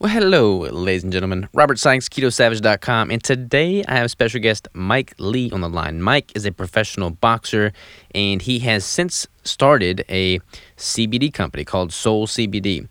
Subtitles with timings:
[0.00, 1.46] Well, hello, ladies and gentlemen.
[1.52, 6.00] Robert Sykes, KetoSavage.com, and today I have special guest Mike Lee on the line.
[6.00, 7.74] Mike is a professional boxer,
[8.14, 10.38] and he has since started a
[10.78, 12.88] CBD company called Soul CBD.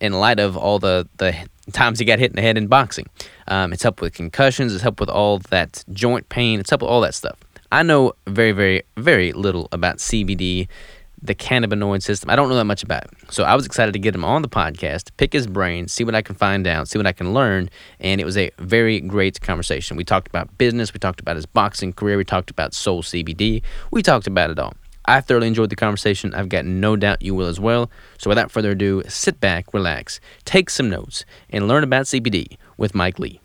[0.00, 1.36] In light of all the the
[1.72, 3.10] times he got hit in the head in boxing,
[3.48, 4.72] um, it's helped with concussions.
[4.72, 6.58] It's helped with all that joint pain.
[6.58, 7.36] It's helped with all that stuff.
[7.70, 10.68] I know very, very, very little about CBD
[11.20, 12.30] the cannabinoid system.
[12.30, 13.10] I don't know that much about it.
[13.30, 16.14] So I was excited to get him on the podcast, pick his brain, see what
[16.14, 17.70] I can find out, see what I can learn.
[18.00, 19.96] And it was a very great conversation.
[19.96, 23.62] We talked about business, we talked about his boxing career, we talked about Soul CBD,
[23.90, 24.74] we talked about it all.
[25.08, 26.34] I thoroughly enjoyed the conversation.
[26.34, 27.90] I've got no doubt you will as well.
[28.18, 32.94] So without further ado, sit back, relax, take some notes, and learn about CBD with
[32.94, 33.40] Mike Lee.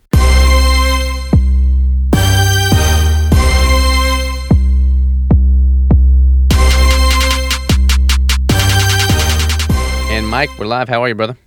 [10.32, 10.88] Mike, we're live.
[10.88, 11.38] How are you, brother?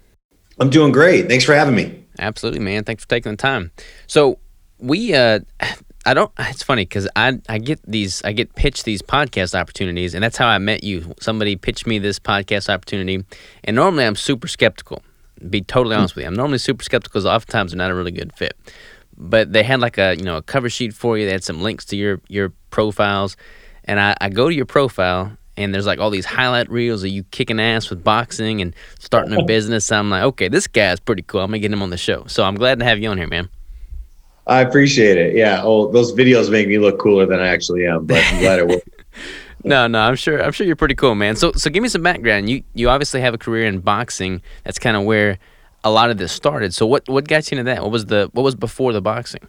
[0.61, 1.27] I'm doing great.
[1.27, 2.05] Thanks for having me.
[2.19, 2.84] Absolutely, man.
[2.84, 3.70] Thanks for taking the time.
[4.07, 4.38] So
[4.79, 5.41] we, uh,
[6.04, 6.30] I don't.
[6.38, 10.37] It's funny because I I get these I get pitched these podcast opportunities, and that's
[10.37, 11.15] how I met you.
[11.18, 13.24] Somebody pitched me this podcast opportunity,
[13.65, 15.02] and normally I'm super skeptical.
[15.48, 18.13] Be totally honest with you, I'm normally super skeptical because oftentimes they're not a really
[18.13, 18.54] good fit.
[19.16, 21.24] But they had like a you know a cover sheet for you.
[21.24, 23.38] They had some links to your your profiles,
[23.85, 27.10] and I, I go to your profile and there's like all these highlight reels of
[27.10, 29.91] you kicking ass with boxing and starting a business.
[29.93, 31.41] I'm like, okay, this guy's pretty cool.
[31.41, 32.24] I'm gonna get him on the show.
[32.27, 33.49] So I'm glad to have you on here, man.
[34.47, 35.35] I appreciate it.
[35.35, 35.63] Yeah.
[35.63, 38.69] Oh, those videos make me look cooler than I actually am, but I'm glad it
[38.69, 38.88] worked.
[39.65, 40.43] no, no, I'm sure.
[40.43, 41.37] I'm sure you're pretty cool, man.
[41.37, 42.51] So, so give me some background.
[42.51, 44.43] You, you obviously have a career in boxing.
[44.65, 45.38] That's kind of where
[45.82, 46.75] a lot of this started.
[46.75, 47.82] So, what, what got you into that?
[47.82, 49.49] What was the, what was before the boxing?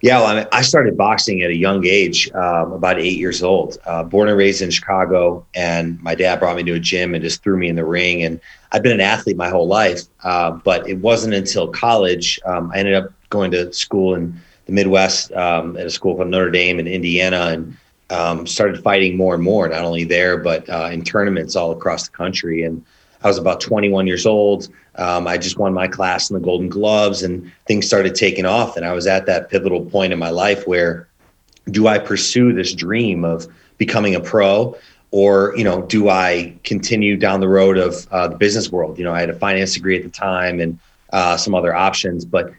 [0.00, 3.42] Yeah, well, I, mean, I started boxing at a young age, um, about eight years
[3.42, 3.78] old.
[3.86, 7.24] Uh, born and raised in Chicago, and my dad brought me to a gym and
[7.24, 8.22] just threw me in the ring.
[8.22, 8.38] And
[8.72, 12.78] I've been an athlete my whole life, uh, but it wasn't until college um, I
[12.80, 16.78] ended up going to school in the Midwest um, at a school called Notre Dame
[16.78, 17.76] in Indiana, and
[18.10, 19.68] um, started fighting more and more.
[19.68, 22.62] Not only there, but uh, in tournaments all across the country.
[22.62, 22.84] And
[23.24, 24.68] I was about 21 years old.
[24.96, 28.76] Um, I just won my class in the Golden Gloves, and things started taking off.
[28.76, 31.08] And I was at that pivotal point in my life where,
[31.70, 33.48] do I pursue this dream of
[33.78, 34.76] becoming a pro,
[35.10, 38.98] or you know, do I continue down the road of uh, the business world?
[38.98, 40.78] You know, I had a finance degree at the time and
[41.12, 42.52] uh, some other options, but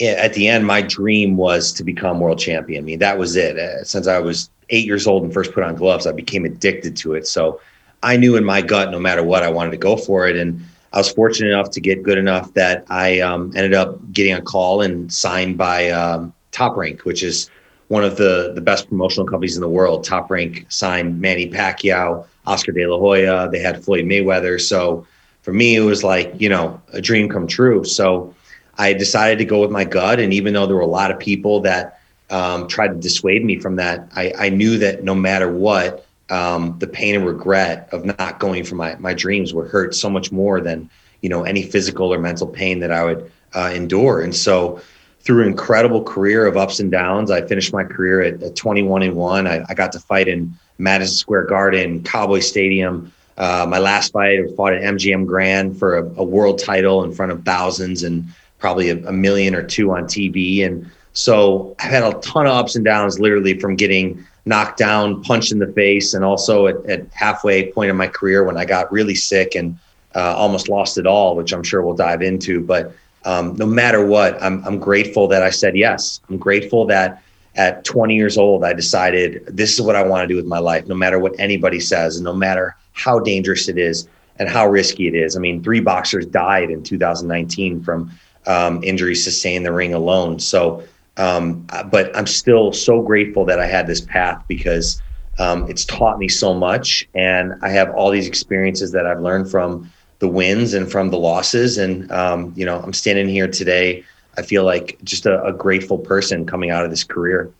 [0.00, 2.82] at the end, my dream was to become world champion.
[2.82, 3.58] I mean, that was it.
[3.58, 6.96] Uh, since I was eight years old and first put on gloves, I became addicted
[6.98, 7.26] to it.
[7.26, 7.60] So
[8.02, 10.36] I knew in my gut, no matter what, I wanted to go for it.
[10.36, 10.60] And
[10.92, 14.42] I was fortunate enough to get good enough that I um, ended up getting a
[14.42, 17.50] call and signed by um, Top Rank, which is
[17.88, 20.04] one of the the best promotional companies in the world.
[20.04, 23.48] Top Rank signed Manny Pacquiao, Oscar De La Hoya.
[23.50, 24.60] They had Floyd Mayweather.
[24.60, 25.06] So
[25.42, 27.84] for me, it was like you know a dream come true.
[27.84, 28.34] So
[28.76, 31.18] I decided to go with my gut, and even though there were a lot of
[31.18, 35.50] people that um, tried to dissuade me from that, I, I knew that no matter
[35.50, 39.94] what, um, the pain and regret of not going for my my dreams would hurt
[39.94, 40.88] so much more than
[41.20, 44.20] you know any physical or mental pain that I would uh, endure.
[44.20, 44.80] And so,
[45.20, 49.02] through an incredible career of ups and downs, I finished my career at, at 21
[49.02, 49.46] and one.
[49.46, 53.12] I, I, got to fight in Madison Square Garden, Cowboy Stadium.
[53.36, 57.12] Uh, my last fight, I fought at MGM Grand for a, a, world title in
[57.12, 58.26] front of thousands and
[58.58, 60.66] probably a, a million or two on TV.
[60.66, 65.22] And so I've had a ton of ups and downs, literally from getting knocked down,
[65.22, 68.64] punched in the face, and also at, at halfway point in my career when I
[68.64, 69.78] got really sick and
[70.14, 72.60] uh, almost lost it all, which I'm sure we'll dive into.
[72.60, 72.94] But
[73.24, 76.20] um, no matter what, I'm, I'm grateful that I said yes.
[76.28, 77.22] I'm grateful that
[77.56, 80.58] at 20 years old, I decided this is what I want to do with my
[80.58, 84.66] life, no matter what anybody says, and no matter how dangerous it is and how
[84.68, 85.36] risky it is.
[85.36, 88.10] I mean, three boxers died in 2019 from
[88.46, 90.38] um, injuries sustained in the ring alone.
[90.38, 90.84] So
[91.18, 95.02] um, but I'm still so grateful that I had this path because
[95.38, 99.50] um, it's taught me so much, and I have all these experiences that I've learned
[99.50, 99.90] from
[100.20, 101.78] the wins and from the losses.
[101.78, 104.04] And um, you know, I'm standing here today.
[104.36, 107.52] I feel like just a, a grateful person coming out of this career.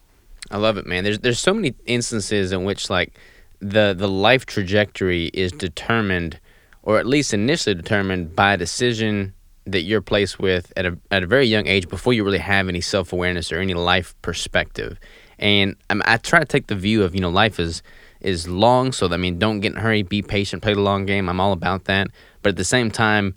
[0.50, 1.04] I love it, man.
[1.04, 3.18] There's there's so many instances in which like
[3.60, 6.38] the the life trajectory is determined,
[6.82, 9.34] or at least initially determined by decision
[9.72, 12.68] that you're placed with at a at a very young age before you really have
[12.68, 14.98] any self awareness or any life perspective.
[15.38, 17.82] And I, mean, I try to take the view of you know life is
[18.20, 21.06] is long, so I mean don't get in a hurry, be patient, play the long
[21.06, 21.28] game.
[21.28, 22.08] I'm all about that.
[22.42, 23.34] But at the same time,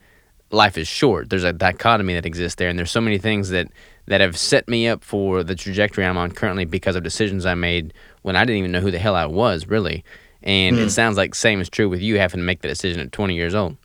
[0.51, 1.29] life is short.
[1.29, 3.67] There's a dichotomy that exists there, and there's so many things that
[4.07, 7.53] that have set me up for the trajectory I'm on currently because of decisions I
[7.53, 7.93] made
[8.23, 10.03] when I didn't even know who the hell I was really.
[10.43, 10.81] And mm.
[10.81, 13.35] it sounds like same is true with you having to make the decision at 20
[13.35, 13.77] years old.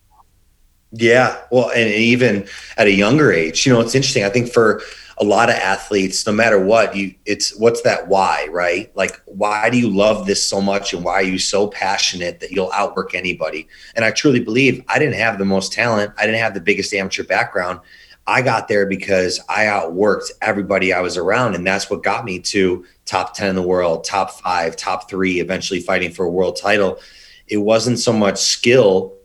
[0.99, 1.39] Yeah.
[1.51, 4.25] Well, and even at a younger age, you know, it's interesting.
[4.25, 4.81] I think for
[5.19, 8.95] a lot of athletes, no matter what, you it's what's that why, right?
[8.97, 12.51] Like why do you love this so much and why are you so passionate that
[12.51, 13.69] you'll outwork anybody?
[13.95, 16.13] And I truly believe I didn't have the most talent.
[16.19, 17.81] I didn't have the biggest amateur background.
[18.27, 21.55] I got there because I outworked everybody I was around.
[21.55, 25.41] And that's what got me to top 10 in the world, top five, top three,
[25.41, 26.99] eventually fighting for a world title.
[27.47, 29.16] It wasn't so much skill,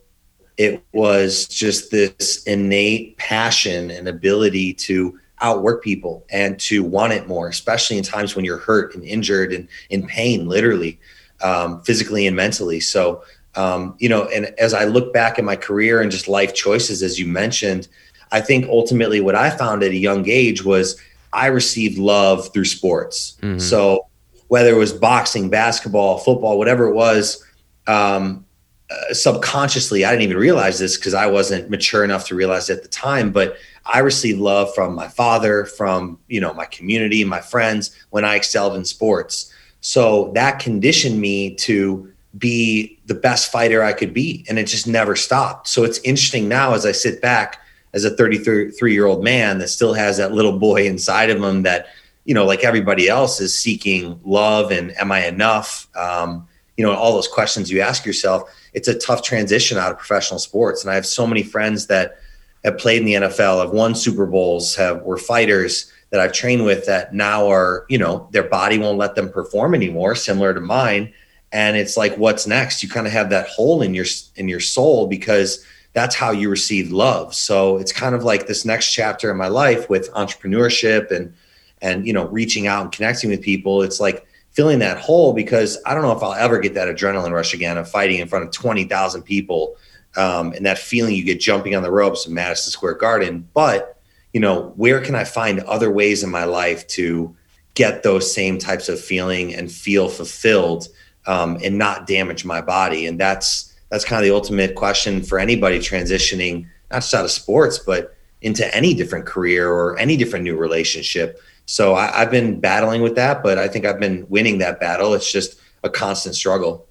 [0.57, 7.27] it was just this innate passion and ability to outwork people and to want it
[7.27, 10.99] more, especially in times when you're hurt and injured and in pain, literally,
[11.41, 12.79] um, physically and mentally.
[12.79, 13.23] So,
[13.55, 17.01] um, you know, and as I look back at my career and just life choices,
[17.01, 17.87] as you mentioned,
[18.31, 20.99] I think ultimately what I found at a young age was
[21.33, 23.37] I received love through sports.
[23.41, 23.59] Mm-hmm.
[23.59, 24.07] So
[24.47, 27.43] whether it was boxing, basketball, football, whatever it was,
[27.87, 28.45] um,
[28.91, 32.77] uh, subconsciously, I didn't even realize this because I wasn't mature enough to realize it
[32.77, 33.31] at the time.
[33.31, 38.25] But I received love from my father, from you know my community, my friends when
[38.25, 39.53] I excelled in sports.
[39.81, 44.87] So that conditioned me to be the best fighter I could be, and it just
[44.87, 45.67] never stopped.
[45.67, 47.59] So it's interesting now as I sit back
[47.93, 51.63] as a 33 year old man that still has that little boy inside of him
[51.63, 51.87] that
[52.25, 55.87] you know like everybody else is seeking love and am I enough?
[55.95, 56.47] Um,
[56.77, 58.49] you know all those questions you ask yourself.
[58.73, 62.17] It's a tough transition out of professional sports, and I have so many friends that
[62.63, 66.65] have played in the NFL, have won Super Bowls, have were fighters that I've trained
[66.65, 70.59] with that now are, you know, their body won't let them perform anymore, similar to
[70.59, 71.13] mine.
[71.53, 72.83] And it's like, what's next?
[72.83, 76.49] You kind of have that hole in your in your soul because that's how you
[76.49, 77.33] receive love.
[77.33, 81.33] So it's kind of like this next chapter in my life with entrepreneurship and
[81.81, 83.81] and you know reaching out and connecting with people.
[83.81, 87.31] It's like filling that hole because I don't know if I'll ever get that adrenaline
[87.31, 89.75] rush again of fighting in front of twenty thousand people
[90.15, 93.47] um, and that feeling you get jumping on the ropes in Madison Square Garden.
[93.53, 93.97] But
[94.33, 97.35] you know, where can I find other ways in my life to
[97.73, 100.87] get those same types of feeling and feel fulfilled
[101.25, 103.05] um, and not damage my body?
[103.05, 107.31] And that's that's kind of the ultimate question for anybody transitioning, not just out of
[107.31, 111.41] sports, but into any different career or any different new relationship.
[111.71, 115.13] So I, have been battling with that, but I think I've been winning that battle.
[115.13, 116.85] It's just a constant struggle.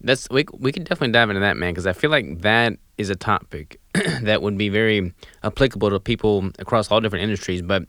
[0.00, 3.10] That's we we could definitely dive into that, man, because I feel like that is
[3.10, 3.80] a topic
[4.22, 7.84] that would be very applicable to people across all different industries, but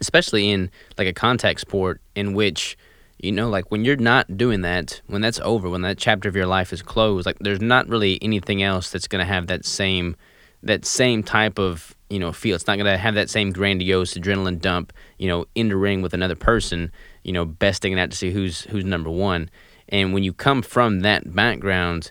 [0.00, 2.76] especially in like a contact sport in which
[3.20, 6.34] you know like when you're not doing that when that's over when that chapter of
[6.34, 9.64] your life is closed like there's not really anything else that's going to have that
[9.64, 10.16] same
[10.64, 14.14] that same type of you know feel it's not going to have that same grandiose
[14.14, 18.10] adrenaline dump you know in the ring with another person you know besting it out
[18.10, 19.48] to see who's who's number one
[19.88, 22.10] and when you come from that background,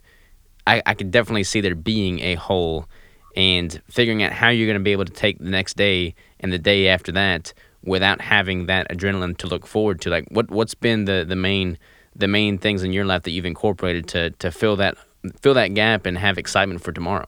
[0.66, 2.88] I, I could definitely see there being a hole
[3.36, 6.54] and figuring out how you're going to be able to take the next day and
[6.54, 7.54] the day after that
[7.84, 10.10] without having that adrenaline to look forward to.
[10.10, 11.78] Like what what's been the, the main
[12.16, 14.96] the main things in your life that you've incorporated to to fill that
[15.42, 17.28] fill that gap and have excitement for tomorrow?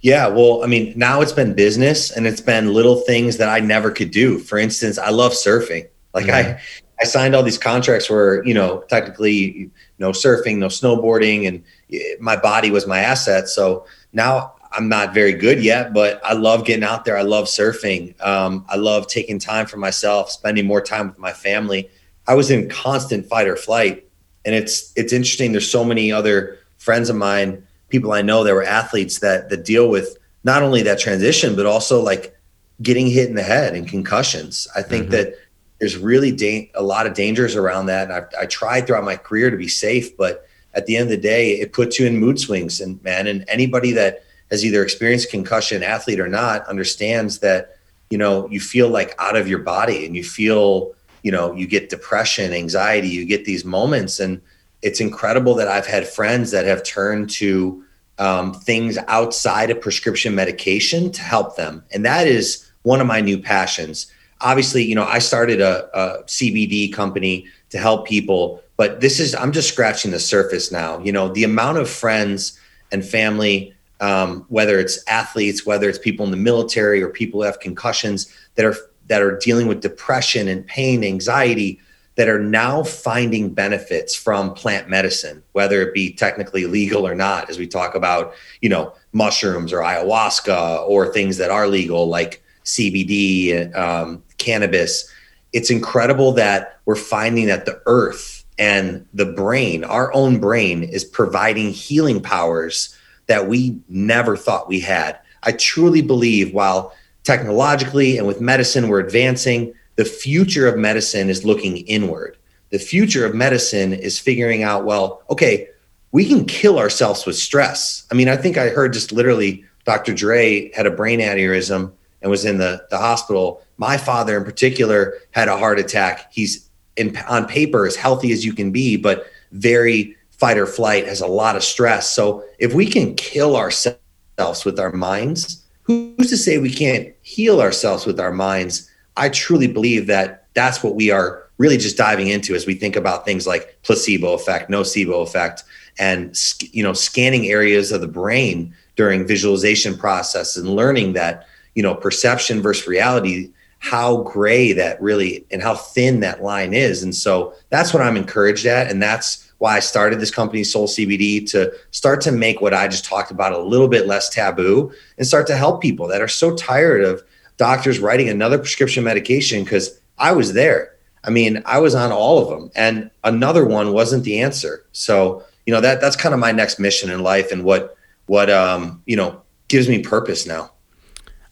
[0.00, 3.60] Yeah, well, I mean, now it's been business and it's been little things that I
[3.60, 4.38] never could do.
[4.38, 5.88] For instance, I love surfing.
[6.14, 6.56] Like mm-hmm.
[6.56, 6.60] I
[7.00, 12.36] I signed all these contracts where, you know, technically no surfing, no snowboarding, and my
[12.36, 13.48] body was my asset.
[13.48, 17.16] So now I'm not very good yet, but I love getting out there.
[17.16, 18.20] I love surfing.
[18.24, 21.88] Um, I love taking time for myself, spending more time with my family.
[22.26, 24.04] I was in constant fight or flight.
[24.44, 25.52] And it's it's interesting.
[25.52, 29.64] There's so many other friends of mine, people I know that were athletes that that
[29.64, 32.36] deal with not only that transition, but also like
[32.80, 34.68] getting hit in the head and concussions.
[34.76, 35.12] I think mm-hmm.
[35.12, 35.34] that
[35.78, 38.04] there's really da- a lot of dangers around that.
[38.04, 41.10] And I've, I tried throughout my career to be safe, but at the end of
[41.10, 42.80] the day, it puts you in mood swings.
[42.80, 47.76] And man, and anybody that has either experienced concussion, athlete or not, understands that
[48.10, 51.66] you know you feel like out of your body, and you feel you know you
[51.66, 54.40] get depression, anxiety, you get these moments, and
[54.82, 57.84] it's incredible that I've had friends that have turned to
[58.18, 63.20] um, things outside of prescription medication to help them, and that is one of my
[63.20, 69.00] new passions obviously, you know, I started a, a CBD company to help people, but
[69.00, 70.98] this is I'm just scratching the surface now.
[71.00, 72.58] You know, the amount of friends
[72.92, 77.46] and family, um, whether it's athletes, whether it's people in the military or people who
[77.46, 81.80] have concussions that are that are dealing with depression and pain, anxiety,
[82.18, 87.48] that are now finding benefits from plant medicine, whether it be technically legal or not,
[87.48, 92.42] as we talk about, you know, mushrooms or ayahuasca or things that are legal like
[92.64, 95.08] CBD, um, cannabis.
[95.52, 101.04] It's incredible that we're finding that the earth and the brain, our own brain, is
[101.04, 102.98] providing healing powers
[103.28, 105.20] that we never thought we had.
[105.44, 111.44] I truly believe while technologically and with medicine we're advancing, the future of medicine is
[111.44, 112.36] looking inward.
[112.70, 115.70] The future of medicine is figuring out, well, okay,
[116.12, 118.06] we can kill ourselves with stress.
[118.12, 120.14] I mean, I think I heard just literally Dr.
[120.14, 121.90] Dre had a brain aneurysm
[122.22, 123.60] and was in the, the hospital.
[123.76, 126.32] My father, in particular, had a heart attack.
[126.32, 131.08] He's in, on paper as healthy as you can be, but very fight or flight,
[131.08, 132.08] has a lot of stress.
[132.08, 137.60] So if we can kill ourselves with our minds, who's to say we can't heal
[137.60, 138.87] ourselves with our minds?
[139.18, 142.96] I truly believe that that's what we are really just diving into as we think
[142.96, 145.64] about things like placebo effect, nocebo effect,
[145.98, 146.36] and
[146.72, 151.94] you know scanning areas of the brain during visualization process and learning that you know
[151.94, 157.02] perception versus reality how gray that really and how thin that line is.
[157.02, 160.86] And so that's what i'm encouraged at and that's why i started this company soul
[160.86, 164.92] cbd to start to make what i just talked about a little bit less taboo
[165.16, 167.22] and start to help people that are so tired of
[167.58, 170.94] doctors writing another prescription medication because i was there.
[171.24, 174.86] I mean i was on all of them and another one wasn't the answer.
[174.92, 177.94] So you know that that's kind of my next mission in life and what
[178.26, 180.70] what um you know gives me purpose now.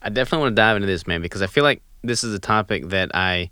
[0.01, 2.39] I definitely want to dive into this man because i feel like this is a
[2.39, 3.49] topic that i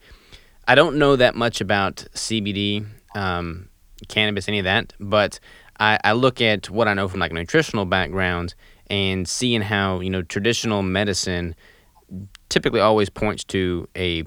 [0.68, 2.86] i don't know that much about cbd
[3.16, 3.70] um,
[4.08, 5.40] cannabis any of that but
[5.80, 8.56] I, I look at what i know from like a nutritional background
[8.88, 11.56] and seeing how you know traditional medicine
[12.50, 14.24] typically always points to a,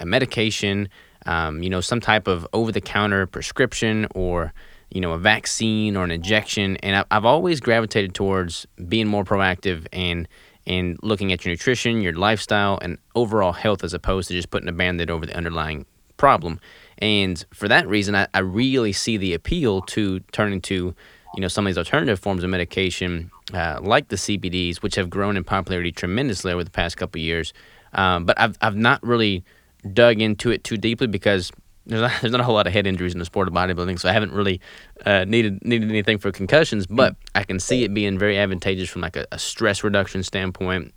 [0.00, 0.88] a medication
[1.26, 4.52] um, you know some type of over-the-counter prescription or
[4.90, 6.76] you know, a vaccine or an injection.
[6.78, 10.28] And I've always gravitated towards being more proactive and
[10.66, 14.68] and looking at your nutrition, your lifestyle, and overall health as opposed to just putting
[14.68, 15.86] a band-aid over the underlying
[16.18, 16.60] problem.
[16.98, 20.94] And for that reason, I, I really see the appeal to turning to,
[21.34, 25.08] you know, some of these alternative forms of medication, uh, like the CBDs, which have
[25.10, 27.52] grown in popularity tremendously over the past couple years.
[27.92, 29.44] Um, but I've I've not really
[29.92, 31.50] dug into it too deeply because
[31.88, 33.98] there's not, there's not a whole lot of head injuries in the sport of bodybuilding,
[33.98, 34.60] so I haven't really
[35.04, 36.86] uh, needed needed anything for concussions.
[36.86, 40.94] But I can see it being very advantageous from like a, a, stress reduction standpoint.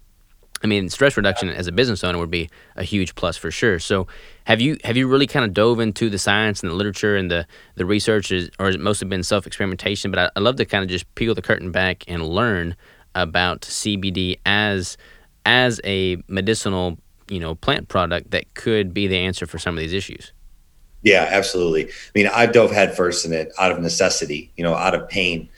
[0.63, 3.79] I mean, stress reduction as a business owner would be a huge plus for sure.
[3.79, 4.07] So,
[4.45, 7.31] have you have you really kind of dove into the science and the literature and
[7.31, 10.11] the the research, is, or has it mostly been self experimentation?
[10.11, 12.75] But I, I love to kind of just peel the curtain back and learn
[13.15, 14.97] about CBD as
[15.45, 19.79] as a medicinal you know plant product that could be the answer for some of
[19.79, 20.31] these issues.
[21.03, 21.85] Yeah, absolutely.
[21.85, 25.49] I mean, I dove headfirst in it out of necessity, you know, out of pain.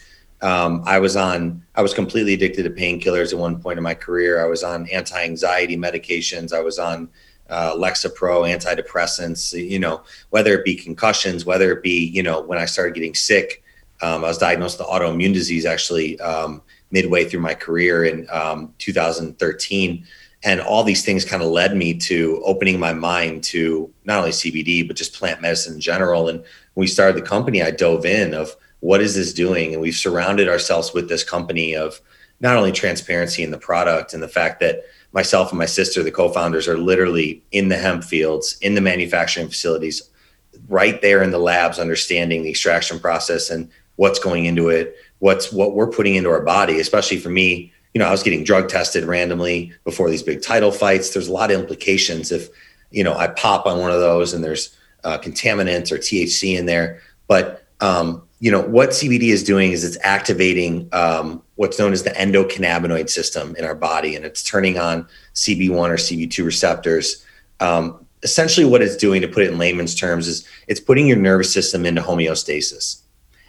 [0.44, 3.96] Um, I was on, I was completely addicted to painkillers at one point in my
[3.96, 4.44] career.
[4.44, 6.54] I was on anti anxiety medications.
[6.54, 7.10] I was on
[7.50, 12.60] uh, Lexapro, antidepressants, you know, whether it be concussions, whether it be, you know, when
[12.60, 13.64] I started getting sick,
[14.02, 18.74] um, I was diagnosed with autoimmune disease actually um, midway through my career in um,
[18.80, 20.06] 2013
[20.44, 24.32] and all these things kind of led me to opening my mind to not only
[24.32, 26.28] CBD but just plant medicine in general.
[26.28, 29.82] And when we started the company, I dove in of what is this doing, and
[29.82, 32.02] we've surrounded ourselves with this company of
[32.42, 34.82] not only transparency in the product and the fact that
[35.14, 39.48] myself and my sister, the co-founders, are literally in the hemp fields, in the manufacturing
[39.48, 40.10] facilities,
[40.68, 45.50] right there in the labs, understanding the extraction process and what's going into it, what's
[45.54, 48.70] what we're putting into our body, especially for me you know, I was getting drug
[48.70, 51.12] tested randomly before these big title fights.
[51.12, 52.50] There's a lot of implications if,
[52.90, 56.66] you know, I pop on one of those and there's uh, contaminants or THC in
[56.66, 57.02] there.
[57.28, 62.04] But, um, you know, what CBD is doing is it's activating um, what's known as
[62.04, 67.26] the endocannabinoid system in our body, and it's turning on CB1 or CB2 receptors.
[67.62, 71.16] Um, essentially, what it's doing, to put it in layman's terms, is it's putting your
[71.16, 73.02] nervous system into homeostasis.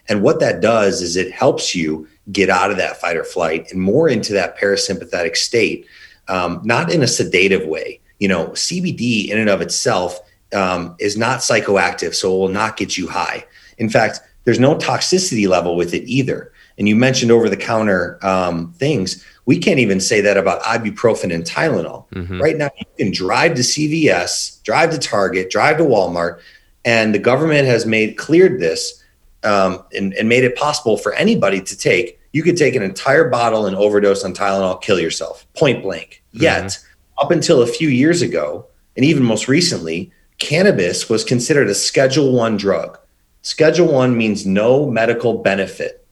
[0.09, 3.73] And what that does is it helps you get out of that fight or flight
[3.73, 5.89] and more into that parasympathetic state,
[6.29, 7.99] um, not in a sedative way.
[8.21, 10.21] You know, CBD in and of itself
[10.53, 13.45] um, is not psychoactive, so it will not get you high.
[13.79, 16.53] In fact, there's no toxicity level with it either.
[16.79, 19.25] And you mentioned over the counter um, things.
[19.47, 22.09] We can't even say that about ibuprofen and Tylenol.
[22.11, 22.41] Mm-hmm.
[22.41, 26.41] Right now, you can drive to CVS, drive to Target, drive to Walmart,
[26.85, 29.03] and the government has made cleared this
[29.45, 32.21] um, and, and made it possible for anybody to take.
[32.33, 36.23] You could take an entire bottle and overdose on Tylenol, kill yourself, point blank.
[36.35, 36.43] Mm-hmm.
[36.43, 36.79] Yet,
[37.19, 42.33] up until a few years ago, and even most recently, cannabis was considered a Schedule
[42.33, 42.99] One drug.
[43.45, 46.07] Schedule One means no medical benefit.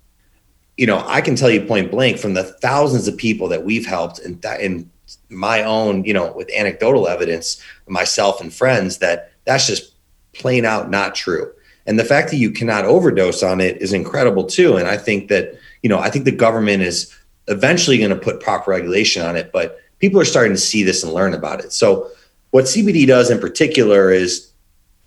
[0.76, 3.86] You know, I can tell you point blank from the thousands of people that we've
[3.86, 4.90] helped and, in
[5.30, 9.94] my own, you know, with anecdotal evidence, myself and friends, that that's just
[10.34, 11.50] plain out not true.
[11.86, 14.76] And the fact that you cannot overdose on it is incredible too.
[14.76, 17.16] And I think that, you know, I think the government is
[17.48, 21.02] eventually going to put proper regulation on it, but people are starting to see this
[21.02, 21.72] and learn about it.
[21.72, 22.10] So,
[22.50, 24.51] what CBD does in particular is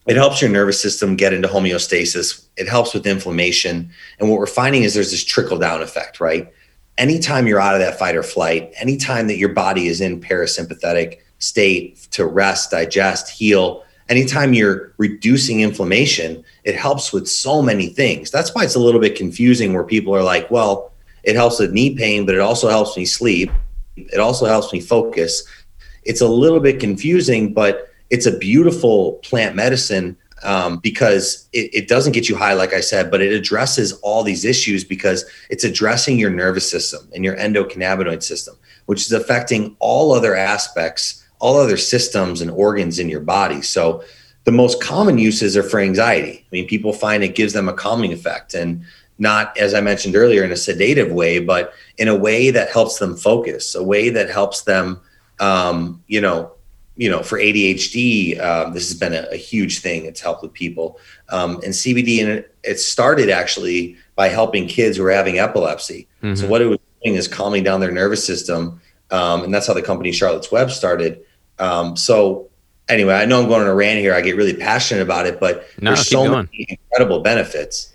[0.07, 2.45] it helps your nervous system get into homeostasis.
[2.57, 3.89] It helps with inflammation.
[4.19, 6.51] And what we're finding is there's this trickle down effect, right?
[6.97, 11.19] Anytime you're out of that fight or flight, anytime that your body is in parasympathetic
[11.39, 18.31] state to rest, digest, heal, anytime you're reducing inflammation, it helps with so many things.
[18.31, 20.93] That's why it's a little bit confusing where people are like, well,
[21.23, 23.51] it helps with knee pain, but it also helps me sleep.
[23.97, 25.43] It also helps me focus.
[26.03, 31.87] It's a little bit confusing, but it's a beautiful plant medicine um, because it, it,
[31.87, 35.63] doesn't get you high, like I said, but it addresses all these issues because it's
[35.63, 41.57] addressing your nervous system and your endocannabinoid system, which is affecting all other aspects, all
[41.57, 43.61] other systems and organs in your body.
[43.61, 44.03] So
[44.43, 46.45] the most common uses are for anxiety.
[46.45, 48.85] I mean, people find it gives them a calming effect and
[49.17, 52.99] not, as I mentioned earlier, in a sedative way, but in a way that helps
[52.99, 54.99] them focus, a way that helps them,
[55.39, 56.51] um, you know,
[56.97, 60.05] you know, for ADHD, um, this has been a, a, huge thing.
[60.05, 60.97] It's helped with people.
[61.29, 66.07] Um, and CBD, and it, it, started actually by helping kids who are having epilepsy.
[66.23, 66.35] Mm-hmm.
[66.35, 68.79] So what it was doing is calming down their nervous system,
[69.11, 71.21] um, and that's how the company Charlotte's Web started.
[71.59, 72.49] Um, so
[72.87, 74.13] anyway, I know I'm going on a rant here.
[74.13, 76.49] I get really passionate about it, but no, there's so going.
[76.51, 77.93] many incredible benefits.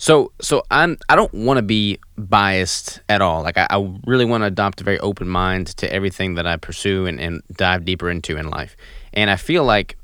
[0.00, 3.42] So so I'm I don't want to be biased at all.
[3.42, 6.56] Like I, I really want to adopt a very open mind to everything that I
[6.56, 8.78] pursue and, and dive deeper into in life.
[9.12, 9.98] And I feel like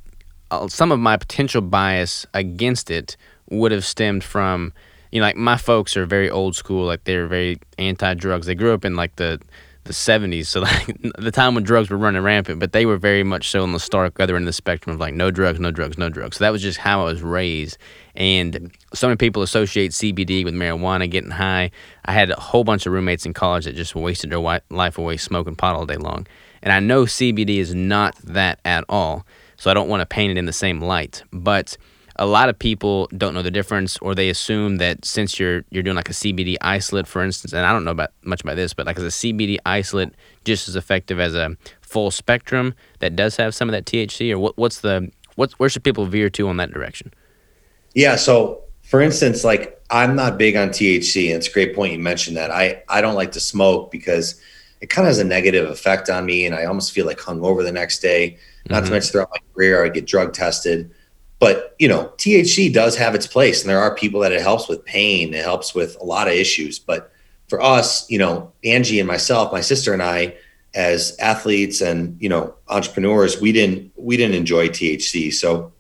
[0.51, 3.17] uh, some of my potential bias against it
[3.49, 4.75] would have stemmed from
[5.13, 6.85] you know like my folks are very old school.
[6.85, 9.41] Like they're very anti drugs they grew up in like the
[9.85, 10.87] the 70s so like
[11.19, 13.81] the time when drugs were running rampant but they were very much so on the
[13.81, 16.37] stark other end of the spectrum of like no drugs no drugs no drugs.
[16.37, 17.79] So that was just how i was raised
[18.17, 21.71] and so many people associate cbd with marijuana getting high.
[22.05, 25.17] I had a whole bunch of roommates in college that just wasted their life away
[25.17, 26.27] smoking pot all day long.
[26.63, 30.31] And i know cbd is not that at all so i don't want to paint
[30.31, 31.23] it in the same light.
[31.33, 31.77] But
[32.19, 35.83] a lot of people don't know the difference or they assume that since you're you're
[35.83, 38.73] doing like a CBD isolate for instance and I don't know about much about this
[38.73, 43.37] but like as a CBD isolate just as effective as a full spectrum that does
[43.37, 46.49] have some of that THC or what what's the what's where should people veer to
[46.49, 47.13] on that direction?
[47.97, 51.93] Yeah, so for instance like I'm not big on THC and it's a great point
[51.93, 52.51] you mentioned that.
[52.51, 54.41] I I don't like to smoke because
[54.81, 57.65] it kind of has a negative effect on me and I almost feel like hungover
[57.65, 58.39] the next day.
[58.69, 58.87] Not mm-hmm.
[58.87, 60.93] to mention throughout my career I get drug tested
[61.39, 64.69] but you know thc does have its place and there are people that it helps
[64.69, 67.13] with pain it helps with a lot of issues but
[67.49, 70.35] for us you know angie and myself my sister and i
[70.75, 75.73] as athletes and you know entrepreneurs we didn't we didn't enjoy thc so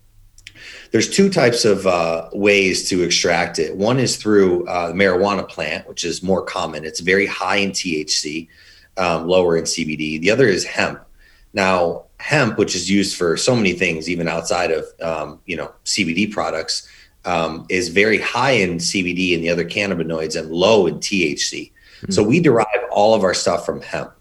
[0.92, 5.46] there's two types of uh, ways to extract it one is through uh, the marijuana
[5.48, 8.48] plant which is more common it's very high in thc
[8.96, 11.00] um, lower in cbd the other is hemp
[11.52, 15.72] now hemp, which is used for so many things, even outside of um, you know
[15.84, 16.88] CBD products,
[17.24, 21.72] um, is very high in CBD and the other cannabinoids and low in THC.
[21.72, 22.12] Mm-hmm.
[22.12, 24.12] So we derive all of our stuff from hemp,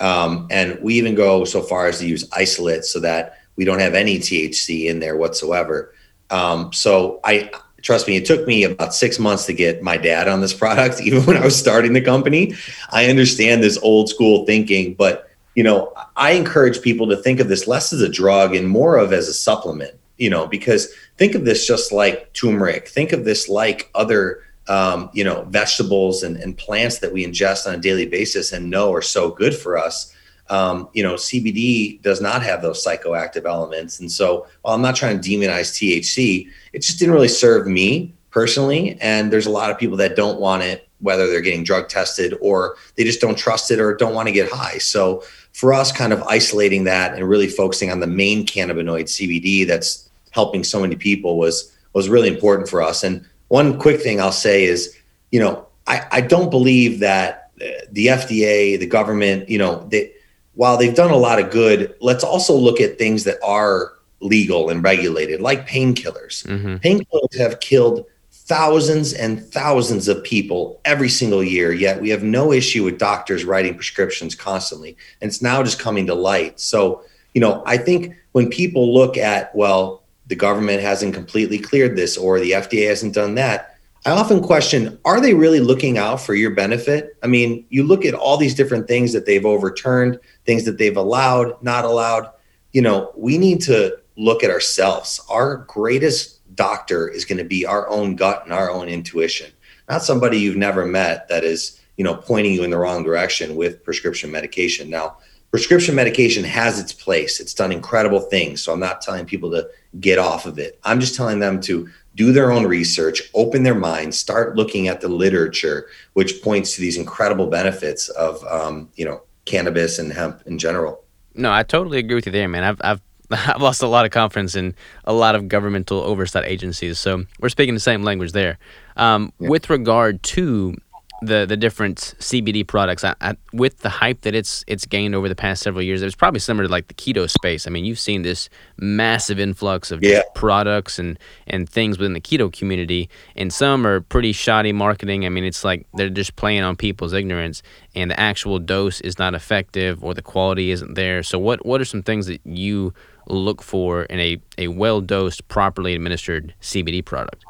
[0.00, 3.80] um, and we even go so far as to use isolate so that we don't
[3.80, 5.94] have any THC in there whatsoever.
[6.30, 7.50] Um, so I
[7.82, 11.00] trust me, it took me about six months to get my dad on this product,
[11.02, 12.54] even when I was starting the company.
[12.90, 17.48] I understand this old school thinking, but you know, I encourage people to think of
[17.48, 21.34] this less as a drug and more of as a supplement, you know, because think
[21.34, 22.88] of this just like turmeric.
[22.88, 27.66] Think of this like other, um, you know, vegetables and, and plants that we ingest
[27.66, 30.14] on a daily basis and know are so good for us.
[30.48, 34.00] Um, you know, CBD does not have those psychoactive elements.
[34.00, 38.14] And so while I'm not trying to demonize THC, it just didn't really serve me
[38.30, 38.96] personally.
[39.00, 42.34] And there's a lot of people that don't want it, whether they're getting drug tested
[42.40, 44.78] or they just don't trust it or don't want to get high.
[44.78, 49.66] So for us, kind of isolating that and really focusing on the main cannabinoid CBD
[49.66, 53.02] that's helping so many people was was really important for us.
[53.02, 54.94] And one quick thing I'll say is,
[55.30, 57.50] you know, I, I don't believe that
[57.90, 60.12] the FDA, the government, you know, they,
[60.56, 64.70] while they've done a lot of good, let's also look at things that are legal
[64.70, 66.44] and regulated, like painkillers.
[66.46, 66.76] Mm-hmm.
[66.76, 72.52] Painkillers have killed thousands and thousands of people every single year, yet we have no
[72.52, 74.96] issue with doctors writing prescriptions constantly.
[75.20, 76.58] And it's now just coming to light.
[76.58, 77.02] So,
[77.34, 82.16] you know, I think when people look at, well, the government hasn't completely cleared this
[82.16, 83.75] or the FDA hasn't done that,
[84.06, 87.18] I often question are they really looking out for your benefit?
[87.24, 90.96] I mean, you look at all these different things that they've overturned, things that they've
[90.96, 92.30] allowed, not allowed.
[92.72, 95.20] You know, we need to look at ourselves.
[95.28, 99.50] Our greatest doctor is going to be our own gut and our own intuition,
[99.88, 103.56] not somebody you've never met that is you know, pointing you in the wrong direction
[103.56, 104.88] with prescription medication.
[104.90, 105.16] Now,
[105.50, 107.40] prescription medication has its place.
[107.40, 108.62] It's done incredible things.
[108.62, 110.78] So I'm not telling people to get off of it.
[110.84, 115.00] I'm just telling them to do their own research, open their minds, start looking at
[115.00, 120.42] the literature, which points to these incredible benefits of, um, you know, cannabis and hemp
[120.46, 121.04] in general.
[121.34, 122.64] No, I totally agree with you there, man.
[122.64, 123.00] I've, I've
[123.30, 124.74] I've lost a lot of confidence in
[125.04, 126.98] a lot of governmental oversight agencies.
[126.98, 128.58] So we're speaking the same language there.
[128.96, 129.48] Um, yeah.
[129.48, 130.76] With regard to
[131.22, 135.28] the the different CBD products I, I, with the hype that it's it's gained over
[135.28, 136.02] the past several years.
[136.02, 137.66] It's probably similar to like the keto space.
[137.66, 140.22] I mean, you've seen this massive influx of yeah.
[140.34, 145.24] products and and things within the keto community, and some are pretty shoddy marketing.
[145.24, 147.62] I mean, it's like they're just playing on people's ignorance,
[147.94, 151.22] and the actual dose is not effective or the quality isn't there.
[151.22, 152.92] So, what what are some things that you
[153.28, 157.44] look for in a a well dosed, properly administered CBD product?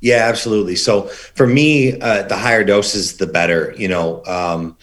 [0.00, 0.76] Yeah, absolutely.
[0.76, 3.74] So for me, uh, the higher doses, the better.
[3.76, 4.76] You know, um,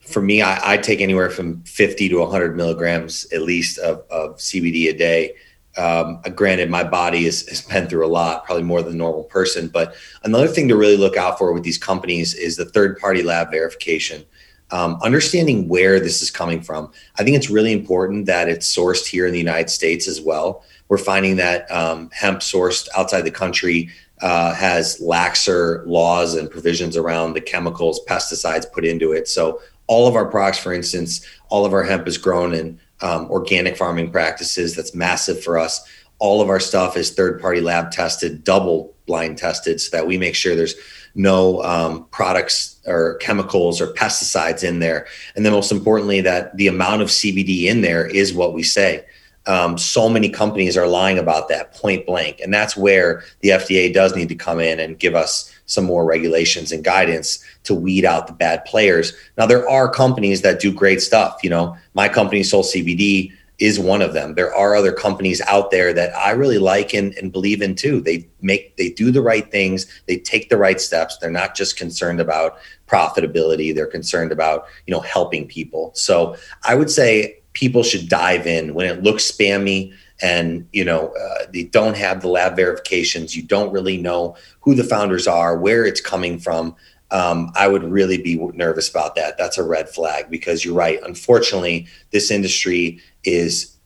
[0.00, 4.36] for me, I, I, take anywhere from 50 to 100 milligrams at least of, of
[4.36, 5.34] CBD a day.
[5.76, 9.24] Um, granted, my body has, has been through a lot, probably more than a normal
[9.24, 9.68] person.
[9.68, 13.22] But another thing to really look out for with these companies is the third party
[13.22, 14.24] lab verification.
[14.72, 16.92] Um, understanding where this is coming from.
[17.18, 20.64] I think it's really important that it's sourced here in the United States as well.
[20.88, 23.90] We're finding that um, hemp sourced outside the country
[24.22, 29.28] uh, has laxer laws and provisions around the chemicals, pesticides put into it.
[29.28, 33.30] So all of our products, for instance, all of our hemp is grown in um,
[33.30, 34.76] organic farming practices.
[34.76, 35.86] That's massive for us.
[36.18, 40.18] All of our stuff is third party lab tested, double blind tested, so that we
[40.18, 40.74] make sure there's
[41.14, 45.06] no um, products or chemicals or pesticides in there.
[45.34, 49.04] And then most importantly, that the amount of CBD in there is what we say
[49.46, 52.40] um, so many companies are lying about that point blank.
[52.40, 56.04] And that's where the FDA does need to come in and give us some more
[56.04, 59.12] regulations and guidance to weed out the bad players.
[59.38, 61.40] Now, there are companies that do great stuff.
[61.42, 64.34] You know, my company, Soul CBD, is one of them.
[64.34, 68.00] There are other companies out there that I really like and, and believe in too.
[68.00, 71.18] They make, they do the right things, they take the right steps.
[71.18, 75.92] They're not just concerned about profitability, they're concerned about, you know, helping people.
[75.94, 78.74] So I would say people should dive in.
[78.74, 79.92] When it looks spammy
[80.22, 84.74] and you know uh, they don't have the lab verifications you don't really know who
[84.74, 86.76] the founders are where it's coming from
[87.10, 89.36] um, i would really be nervous about that.
[89.38, 91.00] That's a red flag because you're right.
[91.02, 93.76] Unfortunately this industry is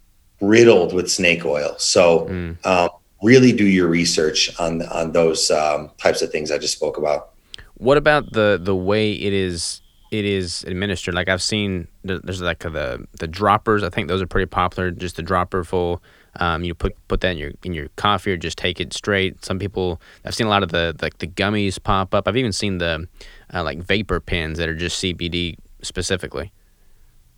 [0.40, 1.74] riddled with snake oil.
[1.78, 2.66] So mm.
[2.66, 2.90] um,
[3.22, 7.30] really do your research on on those um, types of things i just spoke about.
[7.74, 9.80] What about the the way it is
[10.18, 11.14] it is administered.
[11.14, 13.82] Like I've seen, there's like the the droppers.
[13.82, 14.90] I think those are pretty popular.
[14.90, 16.02] Just a dropper full.
[16.36, 19.44] Um, you put put that in your in your coffee or just take it straight.
[19.44, 22.28] Some people I've seen a lot of the like the, the gummies pop up.
[22.28, 23.08] I've even seen the
[23.52, 26.52] uh, like vapor pens that are just CBD specifically.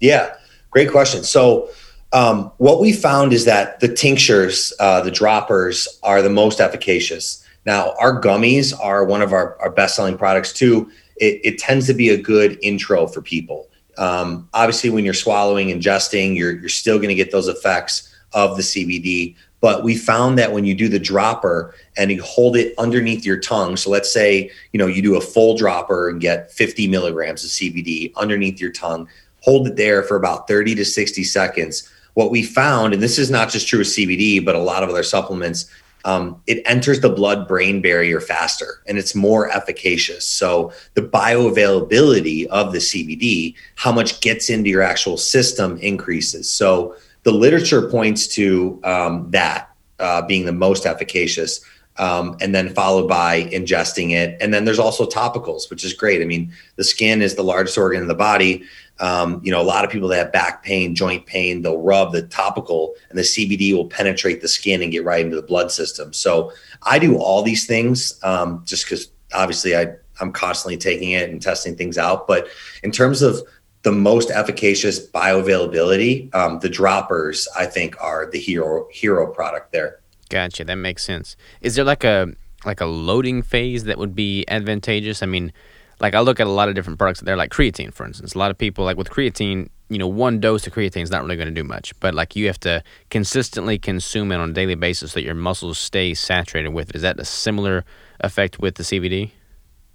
[0.00, 0.34] Yeah,
[0.70, 1.24] great question.
[1.24, 1.70] So
[2.12, 7.42] um, what we found is that the tinctures, uh, the droppers, are the most efficacious.
[7.64, 11.86] Now our gummies are one of our, our best selling products too it, it tends
[11.86, 13.68] to be a good intro for people.
[13.98, 18.56] Um, obviously, when you're swallowing, ingesting, you're, you're still going to get those effects of
[18.56, 19.36] the CBD.
[19.60, 23.38] But we found that when you do the dropper and you hold it underneath your
[23.38, 27.42] tongue, so let's say you know you do a full dropper and get 50 milligrams
[27.42, 29.08] of CBD underneath your tongue,
[29.40, 31.90] hold it there for about 30 to 60 seconds.
[32.14, 34.90] What we found, and this is not just true of CBD, but a lot of
[34.90, 35.70] other supplements,
[36.06, 40.24] um, it enters the blood brain barrier faster and it's more efficacious.
[40.24, 46.48] So, the bioavailability of the CBD, how much gets into your actual system increases.
[46.48, 51.60] So, the literature points to um, that uh, being the most efficacious.
[51.98, 54.36] Um, and then followed by ingesting it.
[54.38, 56.20] And then there's also topicals, which is great.
[56.20, 58.64] I mean, the skin is the largest organ in the body.
[58.98, 62.12] Um, you know, a lot of people that have back pain, joint pain, they'll rub
[62.12, 65.70] the topical and the CBD will penetrate the skin and get right into the blood
[65.70, 66.12] system.
[66.12, 71.28] So I do all these things um, just because obviously I, I'm constantly taking it
[71.28, 72.26] and testing things out.
[72.26, 72.48] But
[72.82, 73.42] in terms of
[73.82, 80.00] the most efficacious bioavailability, um, the droppers I think are the hero hero product there.
[80.28, 80.64] Gotcha.
[80.64, 81.36] That makes sense.
[81.60, 82.32] Is there like a
[82.64, 85.22] like a loading phase that would be advantageous?
[85.22, 85.52] I mean,
[86.00, 88.34] like I look at a lot of different products there, like creatine, for instance.
[88.34, 91.22] A lot of people like with creatine, you know, one dose of creatine is not
[91.22, 94.52] really going to do much, but like you have to consistently consume it on a
[94.52, 96.96] daily basis so that your muscles stay saturated with it.
[96.96, 97.84] Is that a similar
[98.20, 99.30] effect with the CBD?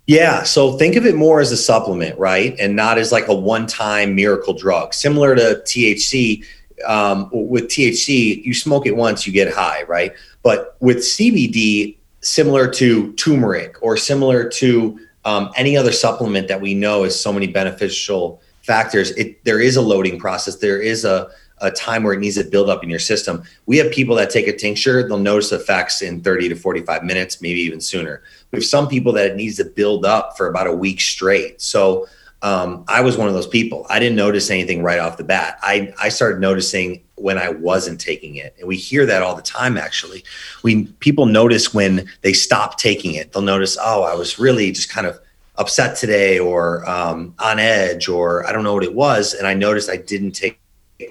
[0.08, 0.44] Yeah.
[0.44, 2.56] So think of it more as a supplement, right?
[2.60, 4.94] And not as like a one time miracle drug.
[4.94, 6.44] Similar to THC,
[6.86, 10.14] um, with THC, you smoke it once, you get high, right?
[10.42, 16.74] But with CBD, similar to turmeric or similar to um, any other supplement that we
[16.74, 20.58] know is so many beneficial factors, it there is a loading process.
[20.58, 21.30] There is a
[21.62, 23.44] a time where it needs to build up in your system.
[23.68, 27.42] We have people that take a tincture, they'll notice effects in 30 to 45 minutes,
[27.42, 28.24] maybe even sooner.
[28.52, 31.62] We have some people that it needs to build up for about a week straight.
[31.62, 32.08] So
[32.44, 33.86] um, I was one of those people.
[33.90, 35.60] I didn't notice anything right off the bat.
[35.62, 38.56] I, I started noticing when I wasn't taking it.
[38.58, 40.24] And we hear that all the time, actually.
[40.64, 43.32] We people notice when they stop taking it.
[43.32, 45.20] They'll notice, oh, I was really just kind of
[45.56, 49.34] upset today or um, on edge or I don't know what it was.
[49.36, 50.60] And I noticed I didn't take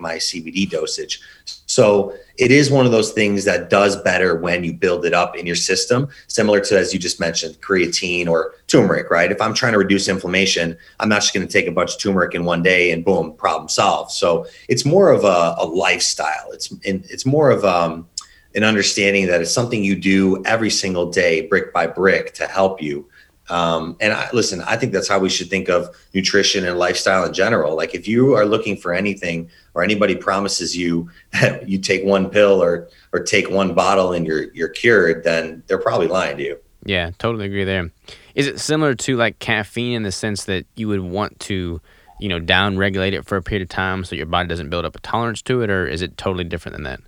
[0.01, 1.21] my CBD dosage.
[1.71, 5.37] So it is one of those things that does better when you build it up
[5.37, 9.31] in your system, similar to, as you just mentioned, creatine or turmeric, right?
[9.31, 12.01] If I'm trying to reduce inflammation, I'm not just going to take a bunch of
[12.01, 14.11] turmeric in one day and boom, problem solved.
[14.11, 16.51] So it's more of a, a lifestyle.
[16.51, 18.09] It's, it's more of um,
[18.57, 22.83] an understanding that it's something you do every single day, brick by brick to help
[22.83, 23.09] you
[23.51, 27.25] um, and I, listen, I think that's how we should think of nutrition and lifestyle
[27.25, 27.77] in general.
[27.77, 32.31] Like if you are looking for anything, or anybody promises you that you take one
[32.31, 36.43] pill or or take one bottle and you're you're cured, then they're probably lying to
[36.43, 36.59] you.
[36.85, 37.91] Yeah, totally agree there.
[38.35, 41.81] Is it similar to like caffeine in the sense that you would want to,
[42.21, 44.85] you know, down regulate it for a period of time so your body doesn't build
[44.85, 47.01] up a tolerance to it, or is it totally different than that?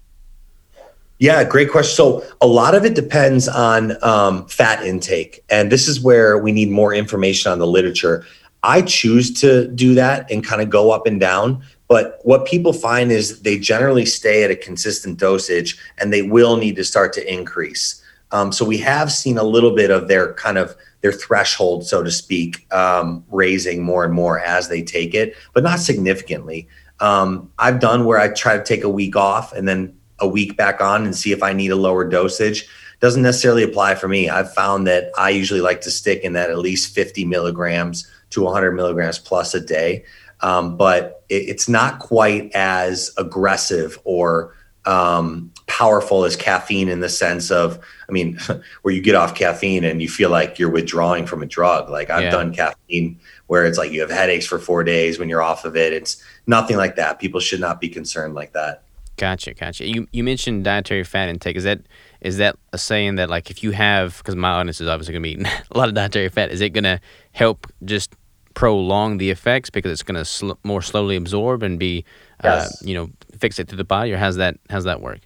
[1.23, 1.95] Yeah, great question.
[1.95, 6.51] So a lot of it depends on um, fat intake, and this is where we
[6.51, 8.27] need more information on the literature.
[8.65, 11.63] I choose to do that and kind of go up and down.
[11.87, 16.57] But what people find is they generally stay at a consistent dosage and they will
[16.57, 18.03] need to start to increase.
[18.33, 22.03] Um, so we have seen a little bit of their kind of their threshold, so
[22.03, 26.67] to speak, um, raising more and more as they take it, but not significantly.
[26.99, 30.57] Um, I've done where I try to take a week off and then a week
[30.57, 32.67] back on and see if I need a lower dosage.
[33.01, 34.31] Doesn't necessarily apply for me.
[34.31, 38.43] I've found that I usually like to stick in that at least 50 milligrams to
[38.43, 40.05] 100 milligrams plus a day.
[40.41, 44.55] Um, but it, it's not quite as aggressive or
[44.85, 48.39] um, powerful as caffeine in the sense of, I mean,
[48.83, 51.91] where you get off caffeine and you feel like you're withdrawing from a drug.
[51.91, 52.31] Like I've yeah.
[52.31, 55.77] done caffeine where it's like you have headaches for four days when you're off of
[55.77, 55.93] it.
[55.93, 57.19] It's nothing like that.
[57.19, 58.85] People should not be concerned like that.
[59.23, 59.87] Gotcha, gotcha.
[59.87, 61.55] You you mentioned dietary fat intake.
[61.55, 61.83] Is that
[62.23, 65.23] is that a saying that like if you have because my audience is obviously gonna
[65.23, 68.17] be eating a lot of dietary fat, is it gonna help just
[68.55, 72.05] prolong the effects because it's gonna sl- more slowly absorb and be
[72.43, 72.83] uh, yes.
[72.83, 75.21] uh, you know fix it to the body, or how's that how's that work?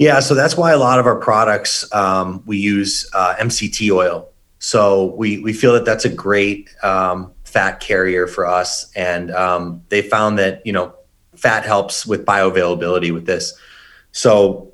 [0.00, 4.28] Yeah, so that's why a lot of our products um, we use uh, MCT oil.
[4.58, 9.84] So we we feel that that's a great um, fat carrier for us, and um,
[9.90, 10.92] they found that you know
[11.44, 13.52] fat helps with bioavailability with this.
[14.12, 14.72] So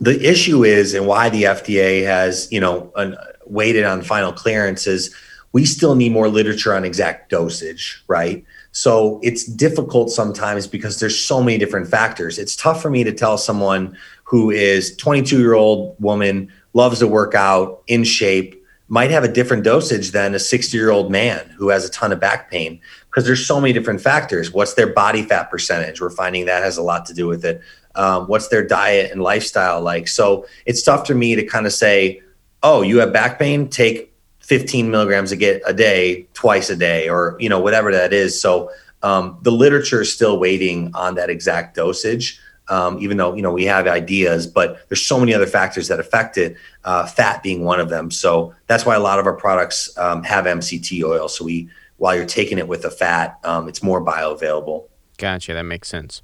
[0.00, 4.86] the issue is, and why the FDA has, you know, an, waited on final clearance
[4.86, 5.14] is
[5.52, 8.42] we still need more literature on exact dosage, right?
[8.72, 12.38] So it's difficult sometimes because there's so many different factors.
[12.38, 13.94] It's tough for me to tell someone
[14.24, 19.28] who is 22 year old woman, loves to work out, in shape, might have a
[19.28, 22.80] different dosage than a 60 year old man who has a ton of back pain
[23.06, 24.52] because there's so many different factors.
[24.52, 26.00] What's their body fat percentage?
[26.00, 27.60] We're finding that has a lot to do with it.
[27.94, 30.08] Um, what's their diet and lifestyle like?
[30.08, 32.22] So it's tough for me to kind of say,
[32.62, 37.08] oh, you have back pain, take 15 milligrams a get a day, twice a day,
[37.08, 38.40] or you know whatever that is.
[38.40, 38.70] So
[39.02, 43.52] um, the literature is still waiting on that exact dosage um, even though you know
[43.52, 47.64] we have ideas but there's so many other factors that affect it uh, fat being
[47.64, 48.10] one of them.
[48.10, 51.28] So that's why a lot of our products um, have mct oil.
[51.28, 54.84] So we while you're taking it with a fat um, it's more bioavailable.
[55.18, 55.54] Gotcha.
[55.54, 56.22] That makes sense.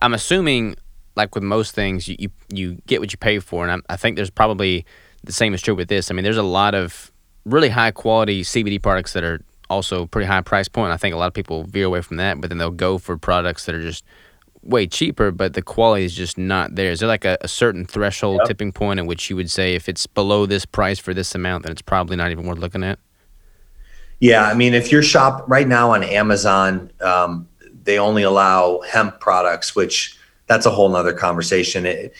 [0.00, 0.76] I'm assuming
[1.16, 3.96] like with most things you, you, you get what you pay for and I'm, i
[3.96, 4.86] think there's probably
[5.24, 6.10] the same is true with this.
[6.10, 7.12] I mean there's a lot of
[7.44, 10.92] really high quality cbd products that are also pretty high price point.
[10.92, 13.16] I think a lot of people veer away from that but then they'll go for
[13.18, 14.04] products that are just
[14.62, 16.90] way cheaper, but the quality is just not there.
[16.90, 18.48] Is there like a, a certain threshold yep.
[18.48, 21.64] tipping point at which you would say if it's below this price for this amount,
[21.64, 22.98] then it's probably not even worth looking at?
[24.20, 27.48] Yeah, I mean, if you're shop right now on Amazon, um,
[27.84, 31.86] they only allow hemp products, which that's a whole nother conversation.
[31.86, 32.12] It,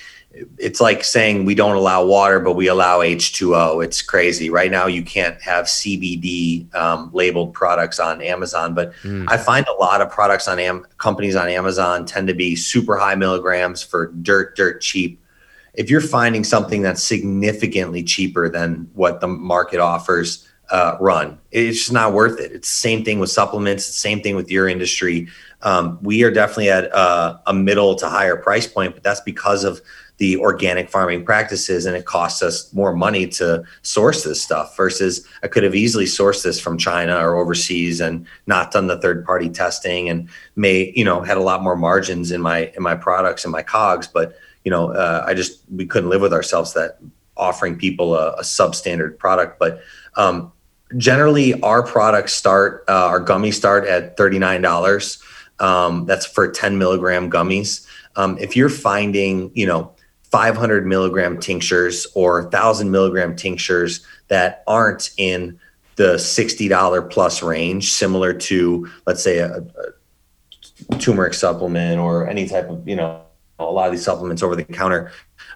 [0.58, 3.84] it's like saying we don't allow water, but we allow H2O.
[3.84, 4.48] It's crazy.
[4.48, 9.24] Right now, you can't have CBD um, labeled products on Amazon, but mm.
[9.28, 12.96] I find a lot of products on Am- companies on Amazon tend to be super
[12.96, 15.20] high milligrams for dirt, dirt cheap.
[15.74, 21.36] If you're finding something that's significantly cheaper than what the market offers, uh, run.
[21.50, 22.52] It's just not worth it.
[22.52, 23.88] It's the same thing with supplements.
[23.88, 25.28] It's the same thing with your industry.
[25.62, 29.64] Um, we are definitely at uh, a middle to higher price point, but that's because
[29.64, 29.80] of
[30.20, 35.26] the organic farming practices and it costs us more money to source this stuff versus
[35.42, 39.24] I could have easily sourced this from China or overseas and not done the third
[39.24, 42.94] party testing and may you know had a lot more margins in my in my
[42.94, 44.06] products and my cogs.
[44.06, 46.98] But you know uh, I just we couldn't live with ourselves that
[47.34, 49.58] offering people a, a substandard product.
[49.58, 49.80] But
[50.18, 50.52] um,
[50.98, 55.24] generally our products start uh, our gummies start at $39
[55.60, 57.86] um, that's for 10 milligram gummies.
[58.16, 59.94] Um, if you're finding you know
[60.30, 65.58] 500 milligram tinctures or 1000 milligram tinctures that aren't in
[65.96, 72.70] the $60 plus range similar to let's say a, a, turmeric supplement or any type
[72.70, 73.22] of you know
[73.58, 75.12] a lot of these supplements over the counter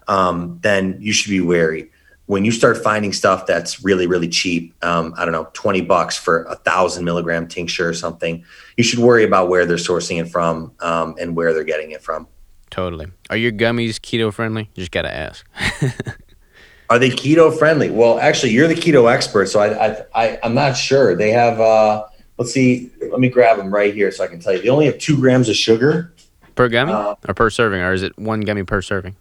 [0.07, 1.91] um, then you should be wary.
[2.27, 6.19] When you start finding stuff that's really really cheap um, i don't know 20 bucks
[6.19, 8.45] for a thousand milligram tincture or something
[8.77, 12.03] you should worry about where they're sourcing it from um, and where they're getting it
[12.03, 12.27] from
[12.75, 13.07] Totally.
[13.31, 14.69] Are your gummies keto friendly?
[14.75, 15.47] You just got to ask.
[16.91, 17.89] Are they keto friendly?
[17.89, 21.15] Well, actually, you're the keto expert, so I, I, I am not sure.
[21.15, 21.61] They have.
[21.61, 22.05] Uh,
[22.37, 22.91] let's see.
[23.01, 24.61] Let me grab them right here so I can tell you.
[24.61, 26.13] They only have two grams of sugar
[26.57, 29.15] per gummy uh, or per serving, or is it one gummy per serving?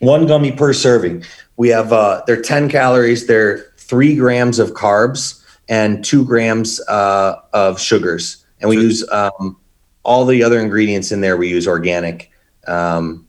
[0.00, 1.22] One gummy per serving.
[1.56, 1.92] We have.
[1.92, 3.28] Uh, they're 10 calories.
[3.28, 9.56] They're three grams of carbs and two grams uh, of sugars, and we use um,
[10.02, 11.36] all the other ingredients in there.
[11.36, 12.32] We use organic.
[12.68, 13.26] Um,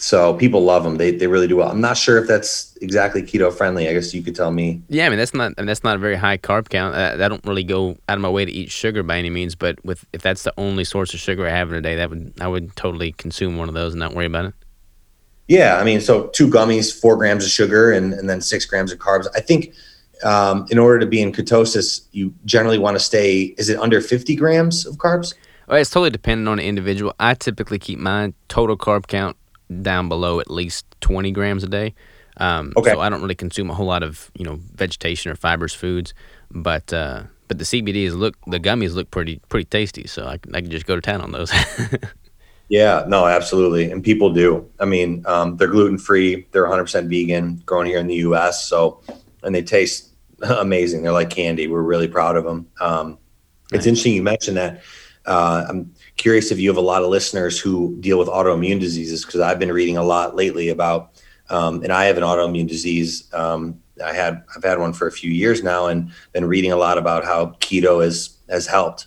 [0.00, 0.96] so people love them.
[0.96, 1.68] They, they really do well.
[1.68, 3.88] I'm not sure if that's exactly keto friendly.
[3.88, 4.80] I guess you could tell me.
[4.88, 6.94] Yeah, I mean that's not I mean, that's not a very high carb count.
[6.94, 9.56] I, I, don't really go out of my way to eat sugar by any means,
[9.56, 12.10] but with if that's the only source of sugar I have in a day, that
[12.10, 14.54] would I would totally consume one of those and not worry about it.
[15.48, 18.92] Yeah, I mean, so two gummies, four grams of sugar, and and then six grams
[18.92, 19.26] of carbs.
[19.34, 19.74] I think
[20.22, 23.54] um, in order to be in ketosis, you generally want to stay.
[23.58, 25.34] Is it under 50 grams of carbs?
[25.70, 27.14] It's totally dependent on the individual.
[27.18, 29.36] I typically keep my total carb count
[29.82, 31.94] down below at least 20 grams a day.
[32.38, 32.92] Um, okay.
[32.92, 36.14] So I don't really consume a whole lot of you know vegetation or fibrous foods,
[36.50, 40.06] but uh, but the CBDs look the gummies look pretty pretty tasty.
[40.06, 41.52] So I, I can just go to town on those.
[42.68, 44.70] yeah, no, absolutely, and people do.
[44.78, 46.46] I mean, um, they're gluten free.
[46.52, 48.64] They're 100 percent vegan, grown here in the U.S.
[48.64, 49.02] So
[49.42, 50.10] and they taste
[50.42, 51.02] amazing.
[51.02, 51.66] They're like candy.
[51.66, 52.68] We're really proud of them.
[52.80, 53.18] Um,
[53.72, 54.82] it's interesting you mentioned that
[55.28, 59.26] uh, I'm curious if you have a lot of listeners who deal with autoimmune diseases
[59.26, 61.10] because I've been reading a lot lately about,
[61.50, 63.28] um, and I have an autoimmune disease.
[63.34, 66.76] Um, I had I've had one for a few years now, and been reading a
[66.76, 69.06] lot about how keto has has helped.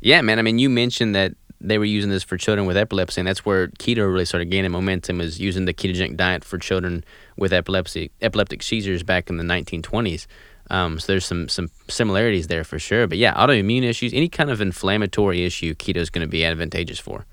[0.00, 0.38] Yeah, man.
[0.38, 3.44] I mean, you mentioned that they were using this for children with epilepsy, and that's
[3.44, 5.20] where keto really started gaining momentum.
[5.20, 7.04] Is using the ketogenic diet for children
[7.36, 10.26] with epilepsy, epileptic seizures back in the 1920s.
[10.70, 13.06] Um, so there's some some similarities there for sure.
[13.06, 16.98] But yeah, autoimmune issues, any kind of inflammatory issue, keto is going to be advantageous
[16.98, 17.26] for.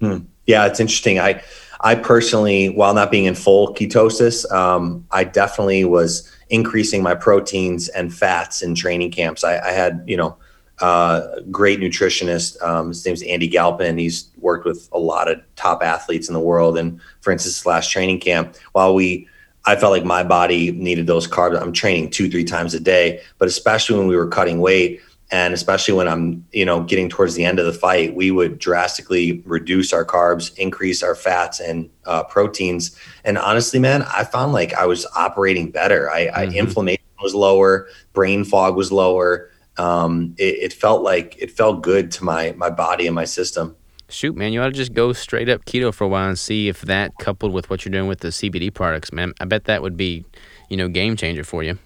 [0.00, 0.18] Hmm.
[0.46, 1.18] Yeah, it's interesting.
[1.18, 1.42] I
[1.80, 7.88] I personally, while not being in full ketosis, um, I definitely was increasing my proteins
[7.88, 9.44] and fats in training camps.
[9.44, 10.36] I, I had, you know,
[10.80, 12.62] uh, great nutritionist.
[12.62, 13.98] Um, his name's Andy Galpin.
[13.98, 16.78] He's worked with a lot of top athletes in the world.
[16.78, 19.28] And for instance, last training camp, while we
[19.66, 21.60] I felt like my body needed those carbs.
[21.60, 25.00] I'm training two, three times a day, but especially when we were cutting weight
[25.32, 28.60] and especially when I'm, you know, getting towards the end of the fight, we would
[28.60, 32.96] drastically reduce our carbs, increase our fats and uh, proteins.
[33.24, 36.10] And honestly, man, I found like I was operating better.
[36.10, 36.38] I, mm-hmm.
[36.38, 39.50] I inflammation was lower, brain fog was lower.
[39.78, 43.76] Um, it, it felt like it felt good to my my body and my system
[44.08, 46.68] shoot, man, you ought to just go straight up keto for a while and see
[46.68, 49.82] if that coupled with what you're doing with the CBD products, man, I bet that
[49.82, 50.24] would be,
[50.68, 51.78] you know, game changer for you.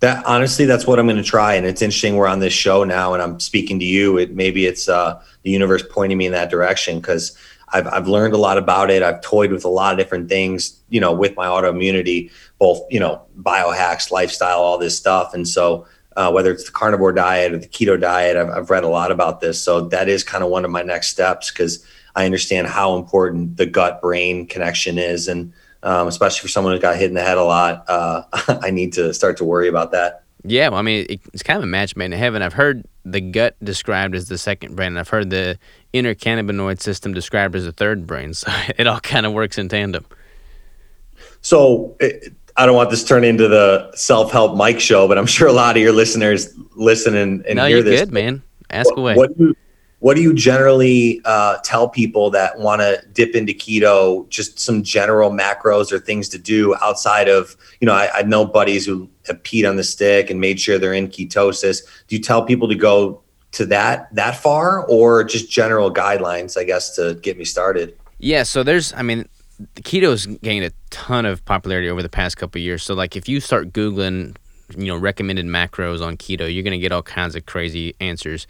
[0.00, 1.54] That honestly, that's what I'm going to try.
[1.54, 2.16] And it's interesting.
[2.16, 4.16] We're on this show now, and I'm speaking to you.
[4.16, 7.36] It maybe it's uh, the universe pointing me in that direction because
[7.72, 9.02] I've I've learned a lot about it.
[9.02, 13.00] I've toyed with a lot of different things, you know, with my autoimmunity, both you
[13.00, 15.34] know, biohacks, lifestyle, all this stuff.
[15.34, 15.84] And so
[16.18, 18.36] uh, whether it's the carnivore diet or the keto diet.
[18.36, 19.62] I've, I've read a lot about this.
[19.62, 23.56] So that is kind of one of my next steps because I understand how important
[23.56, 25.28] the gut brain connection is.
[25.28, 25.52] And
[25.84, 28.24] um, especially for someone who got hit in the head a lot, uh,
[28.62, 30.24] I need to start to worry about that.
[30.42, 32.42] Yeah, well, I mean, it's kind of a match made in heaven.
[32.42, 35.56] I've heard the gut described as the second brain, and I've heard the
[35.94, 38.34] endocannabinoid system described as the third brain.
[38.34, 40.04] So it all kind of works in tandem.
[41.42, 45.16] So, it, I don't want this to turn into the self help Mike show, but
[45.16, 48.00] I'm sure a lot of your listeners listen and, and no, hear you're this.
[48.00, 48.42] good, man.
[48.68, 49.14] Ask what, away.
[49.14, 49.56] What do you
[50.00, 54.28] what do you generally uh, tell people that want to dip into keto?
[54.28, 58.44] Just some general macros or things to do outside of, you know, I, I know
[58.44, 61.82] buddies who have peed on the stick and made sure they're in ketosis.
[62.06, 66.56] Do you tell people to go to that that far, or just general guidelines?
[66.56, 67.98] I guess to get me started.
[68.18, 68.44] Yeah.
[68.44, 69.28] So there's, I mean,
[69.76, 72.82] keto's gained a ton of popularity over the past couple years.
[72.82, 74.36] So like, if you start googling,
[74.76, 78.46] you know, recommended macros on keto, you're gonna get all kinds of crazy answers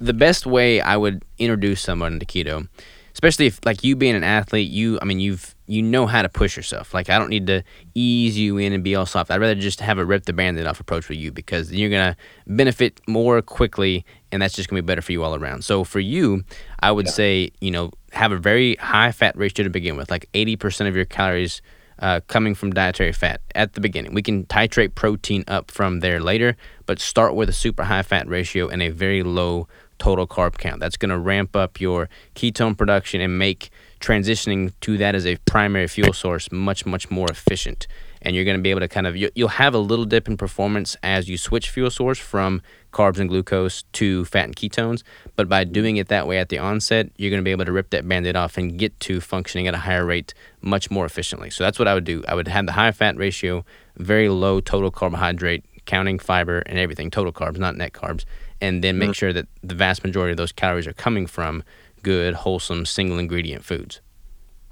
[0.00, 2.66] the best way I would introduce someone to keto,
[3.12, 6.28] especially if like you being an athlete, you I mean you've you know how to
[6.28, 6.94] push yourself.
[6.94, 7.62] Like I don't need to
[7.94, 9.30] ease you in and be all soft.
[9.30, 12.16] I'd rather just have a rip the band-aid off approach with you because you're gonna
[12.46, 15.62] benefit more quickly and that's just gonna be better for you all around.
[15.62, 16.44] So for you,
[16.80, 17.12] I would yeah.
[17.12, 20.88] say, you know, have a very high fat ratio to begin with, like eighty percent
[20.88, 21.62] of your calories
[21.98, 24.14] uh, coming from dietary fat at the beginning.
[24.14, 26.56] We can titrate protein up from there later,
[26.86, 30.80] but start with a super high fat ratio and a very low total carb count.
[30.80, 35.36] That's going to ramp up your ketone production and make transitioning to that as a
[35.44, 37.86] primary fuel source much, much more efficient.
[38.22, 40.38] And you're going to be able to kind of, you'll have a little dip in
[40.38, 42.62] performance as you switch fuel source from
[42.92, 45.02] carbs and glucose to fat and ketones.
[45.36, 47.72] But by doing it that way at the onset, you're going to be able to
[47.72, 51.06] rip that band aid off and get to functioning at a higher rate much more
[51.06, 51.50] efficiently.
[51.50, 52.22] So that's what I would do.
[52.28, 53.64] I would have the high fat ratio,
[53.96, 58.24] very low total carbohydrate, counting fiber and everything, total carbs, not net carbs
[58.60, 59.12] and then make mm-hmm.
[59.14, 61.62] sure that the vast majority of those calories are coming from
[62.02, 64.00] good, wholesome, single ingredient foods.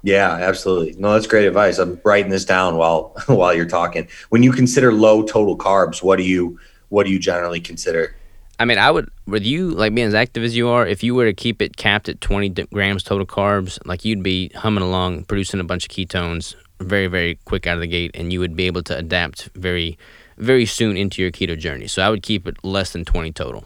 [0.01, 0.95] Yeah, absolutely.
[0.97, 1.77] No, that's great advice.
[1.77, 4.07] I'm writing this down while while you're talking.
[4.29, 6.59] When you consider low total carbs, what do you
[6.89, 8.15] what do you generally consider?
[8.59, 10.85] I mean, I would with you like being as active as you are.
[10.85, 14.49] If you were to keep it capped at 20 grams total carbs, like you'd be
[14.49, 18.31] humming along, producing a bunch of ketones very very quick out of the gate, and
[18.33, 19.97] you would be able to adapt very
[20.37, 21.87] very soon into your keto journey.
[21.87, 23.65] So I would keep it less than 20 total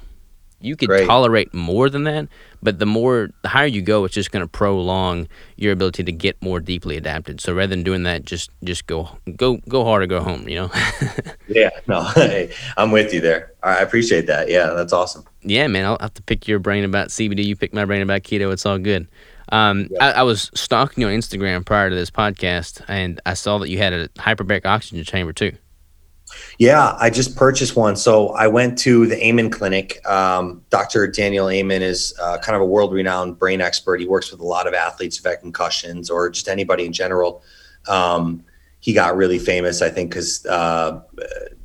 [0.64, 1.08] you could Great.
[1.08, 2.28] tolerate more than that,
[2.62, 6.12] but the more the higher you go, it's just going to prolong your ability to
[6.12, 7.42] get more deeply adapted.
[7.42, 10.48] So rather than doing that, just just go go go hard or go home.
[10.48, 10.72] You know.
[11.48, 13.52] yeah, no, hey, I'm with you there.
[13.62, 14.50] I appreciate that.
[14.50, 15.26] Yeah, that's awesome.
[15.42, 17.44] Yeah, man, I'll have to pick your brain about CBD.
[17.44, 18.52] You pick my brain about keto.
[18.54, 19.08] It's all good.
[19.50, 20.06] Um, yeah.
[20.06, 23.70] I, I, was stalking you on Instagram prior to this podcast, and I saw that
[23.70, 25.52] you had a hyperbaric oxygen chamber too.
[26.58, 27.96] Yeah, I just purchased one.
[27.96, 30.06] So I went to the Amen Clinic.
[30.08, 31.08] Um, Dr.
[31.08, 34.00] Daniel Amen is uh, kind of a world renowned brain expert.
[34.00, 37.44] He works with a lot of athletes who've had concussions or just anybody in general.
[37.88, 38.44] Um,
[38.80, 41.02] he got really famous, I think, because uh,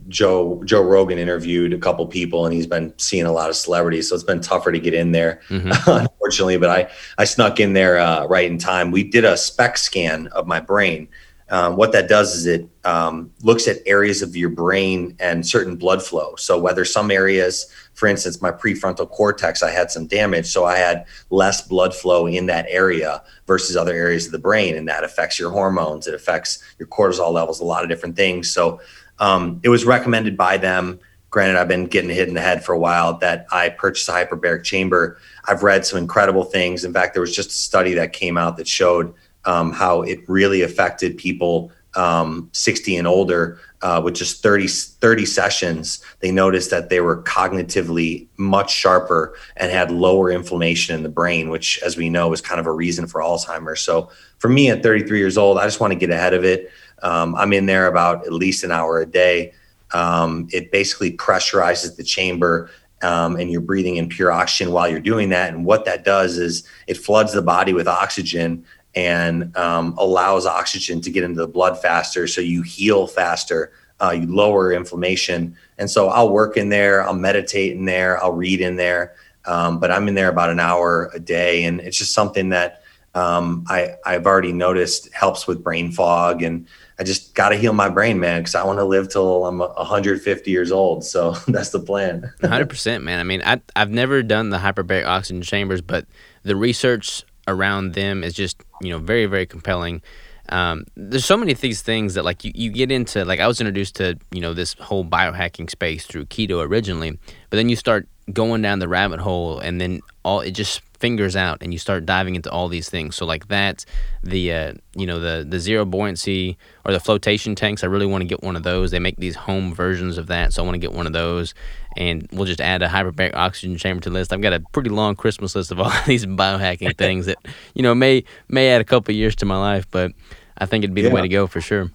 [0.09, 4.09] Joe Joe Rogan interviewed a couple people, and he's been seeing a lot of celebrities.
[4.09, 5.69] So it's been tougher to get in there, mm-hmm.
[5.91, 6.59] unfortunately.
[6.59, 8.91] But I I snuck in there uh, right in time.
[8.91, 11.09] We did a SPECT scan of my brain
[11.51, 15.77] um, what that does is it um, looks at areas of your brain and certain
[15.77, 16.35] blood flow.
[16.37, 20.77] So whether some areas, for instance, my prefrontal cortex, I had some damage, so I
[20.77, 25.05] had less blood flow in that area versus other areas of the brain, and that
[25.05, 26.07] affects your hormones.
[26.07, 28.51] It affects your cortisol levels, a lot of different things.
[28.51, 28.81] So
[29.19, 31.01] um, it was recommended by them.
[31.31, 34.13] Granted, I've been getting hit in the head for a while that I purchased a
[34.13, 35.19] hyperbaric chamber.
[35.47, 36.85] I've read some incredible things.
[36.85, 39.15] In fact, there was just a study that came out that showed
[39.49, 45.25] um, how it really affected people um, 60 and older uh, with just 30, 30
[45.25, 46.05] sessions.
[46.21, 51.49] They noticed that they were cognitively much sharper and had lower inflammation in the brain,
[51.49, 53.81] which, as we know, is kind of a reason for Alzheimer's.
[53.81, 56.71] So, for me at 33 years old, I just want to get ahead of it.
[57.03, 59.55] Um, I'm in there about at least an hour a day.
[59.93, 62.71] Um, it basically pressurizes the chamber
[63.03, 65.53] um, and you're breathing in pure oxygen while you're doing that.
[65.53, 68.65] And what that does is it floods the body with oxygen
[68.99, 73.71] and um, allows oxygen to get into the blood faster so you heal faster
[74.01, 75.57] uh, you lower inflammation.
[75.79, 79.79] And so i'll work in there i'll meditate in there i'll read in there um,
[79.79, 82.83] but i'm in there about an hour a day and it's just something that
[83.15, 86.67] um, I, i've already noticed helps with brain fog and
[86.99, 89.61] i just got to heal my brain man because i want to live till i'm
[89.61, 92.33] 150 years old so that's the plan.
[92.43, 93.21] 100% man.
[93.21, 96.07] I mean I, i've never done the hyperbaric oxygen chambers but
[96.43, 100.03] the research around them is just you know very very compelling.
[100.51, 103.47] Um, there's so many of these things that like you, you get into like I
[103.47, 107.19] was introduced to you know this whole biohacking space through keto originally,
[107.51, 111.37] but then you start going down the rabbit hole and then all it just fingers
[111.37, 113.17] out and you start diving into all these things.
[113.17, 113.85] So like that
[114.23, 117.85] the uh, you know the the zero buoyancy or the flotation tanks.
[117.85, 118.91] I really want to get one of those.
[118.91, 121.55] They make these home versions of that so i want to get one of those.
[121.97, 124.33] And we'll just add a hyperbaric oxygen chamber to the list.
[124.33, 127.39] I've got a pretty long christmas list of all these biohacking things that
[127.75, 130.13] you know may may add a couple years to my life but
[130.59, 131.09] i think it'd be yeah.
[131.09, 131.91] the way to go for sure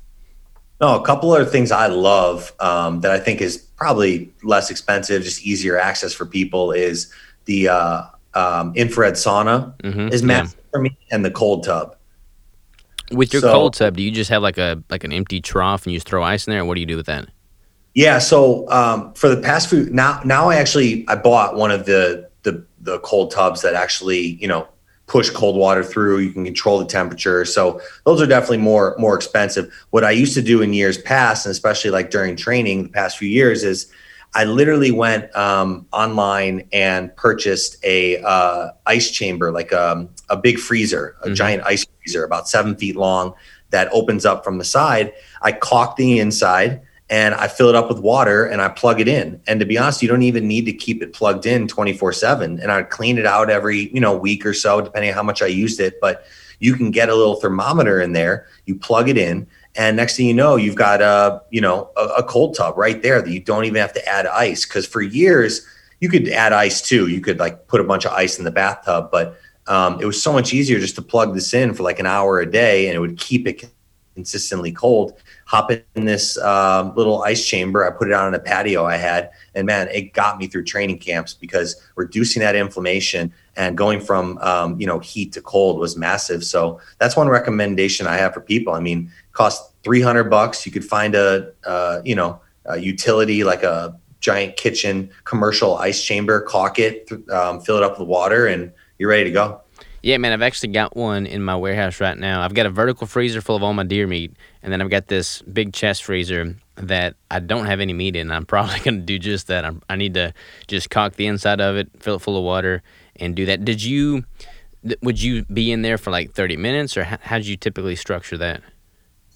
[0.83, 5.23] no, a couple other things I love um, that I think is probably less expensive,
[5.23, 7.09] just easier access for people is
[7.45, 8.01] the uh,
[8.33, 10.09] um, infrared sauna mm-hmm.
[10.09, 10.71] is massive yeah.
[10.71, 11.95] for me, and the cold tub.
[13.13, 15.85] With your so, cold tub, do you just have like a like an empty trough
[15.85, 16.65] and you just throw ice in there?
[16.65, 17.29] What do you do with that?
[17.93, 21.85] Yeah, so um, for the past few now now I actually I bought one of
[21.85, 24.67] the the the cold tubs that actually you know
[25.13, 26.17] push cold water through.
[26.17, 27.45] You can control the temperature.
[27.45, 29.71] So those are definitely more more expensive.
[29.91, 33.19] What I used to do in years past, and especially like during training the past
[33.19, 33.91] few years, is
[34.33, 40.35] I literally went um, online and purchased a uh, ice chamber, like a, um, a
[40.35, 41.35] big freezer, a mm-hmm.
[41.35, 43.35] giant ice freezer, about seven feet long,
[43.69, 45.13] that opens up from the side.
[45.43, 49.07] I caulked the inside and I fill it up with water and I plug it
[49.07, 49.41] in.
[49.47, 52.59] And to be honest, you don't even need to keep it plugged in 24 seven.
[52.59, 55.41] And I clean it out every, you know, week or so, depending on how much
[55.41, 55.99] I used it.
[55.99, 56.25] But
[56.59, 60.27] you can get a little thermometer in there, you plug it in, and next thing
[60.27, 63.39] you know, you've got a, you know, a, a cold tub right there that you
[63.39, 64.65] don't even have to add ice.
[64.65, 65.65] Cause for years
[65.99, 67.07] you could add ice too.
[67.07, 69.37] You could like put a bunch of ice in the bathtub, but
[69.67, 72.39] um, it was so much easier just to plug this in for like an hour
[72.39, 73.71] a day and it would keep it
[74.13, 75.13] consistently cold.
[75.45, 77.85] Hop in this um, little ice chamber.
[77.85, 80.99] I put it on a patio I had, and man, it got me through training
[80.99, 85.97] camps because reducing that inflammation and going from um, you know heat to cold was
[85.97, 86.43] massive.
[86.43, 88.73] So that's one recommendation I have for people.
[88.73, 90.65] I mean, cost 300 bucks.
[90.65, 96.01] You could find a uh, you know a utility like a giant kitchen commercial ice
[96.01, 99.62] chamber, caulk it, um, fill it up with water, and you're ready to go.
[100.03, 102.41] Yeah, man, I've actually got one in my warehouse right now.
[102.41, 105.07] I've got a vertical freezer full of all my deer meat, and then I've got
[105.07, 108.29] this big chest freezer that I don't have any meat in.
[108.29, 109.63] I'm probably going to do just that.
[109.63, 110.33] I'm, i need to
[110.67, 112.83] just caulk the inside of it, fill it full of water,
[113.15, 113.63] and do that.
[113.63, 114.25] Did you?
[115.01, 118.37] Would you be in there for like 30 minutes, or how, how you typically structure
[118.37, 118.61] that?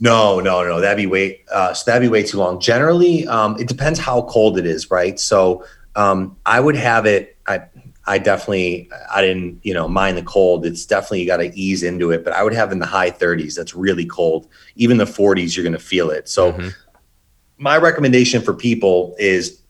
[0.01, 0.81] No, no, no.
[0.81, 1.45] That'd be way.
[1.49, 2.59] Uh, so that'd be way too long.
[2.59, 5.17] Generally, um, it depends how cold it is, right?
[5.17, 5.63] So
[5.95, 7.37] um, I would have it.
[7.47, 7.61] I
[8.07, 10.65] I definitely I didn't you know mind the cold.
[10.65, 13.11] It's definitely you got to ease into it, but I would have in the high
[13.11, 13.55] 30s.
[13.55, 14.47] That's really cold.
[14.75, 16.29] Even the 40s, you're going to feel it.
[16.29, 16.69] So mm-hmm.
[17.57, 19.61] my recommendation for people is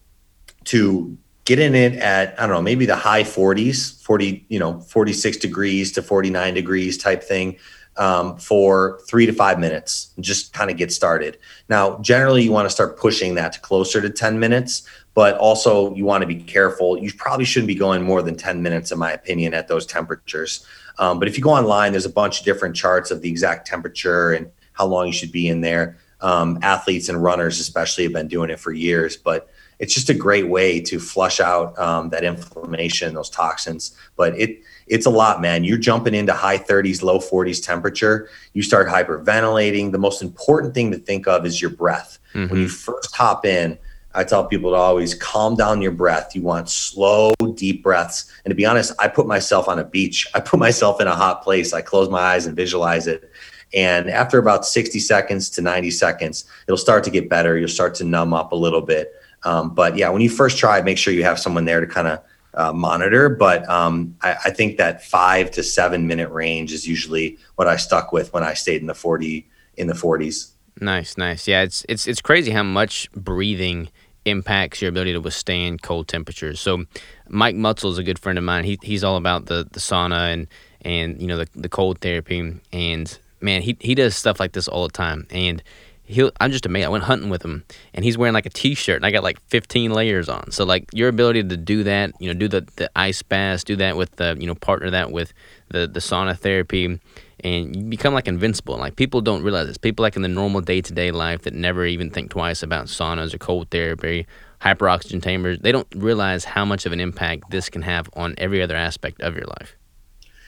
[0.66, 4.80] to get in it at I don't know maybe the high 40s, 40 you know
[4.82, 7.58] 46 degrees to 49 degrees type thing.
[8.00, 11.40] Um, for three to five minutes just kind of get started.
[11.68, 14.84] Now, generally, you want to start pushing that to closer to 10 minutes,
[15.18, 16.96] but also you want to be careful.
[16.96, 20.64] You probably shouldn't be going more than 10 minutes, in my opinion, at those temperatures.
[21.00, 23.66] Um, but if you go online, there's a bunch of different charts of the exact
[23.66, 25.98] temperature and how long you should be in there.
[26.22, 29.50] Um, athletes and runners, especially, have been doing it for years, but
[29.80, 33.98] it's just a great way to flush out um, that inflammation, those toxins.
[34.18, 35.64] But it it's a lot, man.
[35.64, 38.30] You're jumping into high 30s, low 40s temperature.
[38.54, 39.92] You start hyperventilating.
[39.92, 42.20] The most important thing to think of is your breath.
[42.36, 42.54] Mm-hmm.
[42.54, 43.80] When you first hop in,
[44.18, 46.36] I tell people to always calm down your breath.
[46.36, 48.32] You want slow, deep breaths.
[48.44, 50.28] And to be honest, I put myself on a beach.
[50.34, 51.72] I put myself in a hot place.
[51.72, 53.32] I close my eyes and visualize it.
[53.76, 57.60] And after about 60 seconds to 90 seconds, it'll start to get better.
[57.60, 59.14] You'll start to numb up a little bit.
[59.44, 62.08] Um, but yeah, when you first try, make sure you have someone there to kind
[62.08, 62.24] of
[62.56, 63.30] uh, monitor.
[63.30, 67.76] But um, I, I, think that five to seven minute range is usually what I
[67.76, 70.54] stuck with when I stayed in the 40 in the 40s.
[70.80, 71.48] Nice, nice.
[71.48, 73.90] Yeah, it's it's it's crazy how much breathing
[74.28, 76.60] impacts your ability to withstand cold temperatures.
[76.60, 76.86] So,
[77.28, 78.64] Mike Mutzel is a good friend of mine.
[78.64, 80.48] He he's all about the the sauna and
[80.82, 82.54] and you know the the cold therapy.
[82.72, 85.28] And man, he he does stuff like this all the time.
[85.30, 85.64] And
[86.08, 86.86] he I'm just amazed.
[86.86, 89.40] I went hunting with him, and he's wearing like a t-shirt, and I got like
[89.48, 90.52] 15 layers on.
[90.52, 93.76] So like your ability to do that, you know, do the the ice baths, do
[93.76, 95.34] that with the you know partner that with
[95.70, 97.00] the the sauna therapy
[97.48, 98.78] and you become like invincible.
[98.78, 99.78] Like people don't realize this.
[99.78, 102.86] People like in the normal day to day life that never even think twice about
[102.86, 104.28] saunas or cold therapy,
[104.62, 105.60] hyperoxygen chambers.
[105.60, 109.22] They don't realize how much of an impact this can have on every other aspect
[109.22, 109.76] of your life.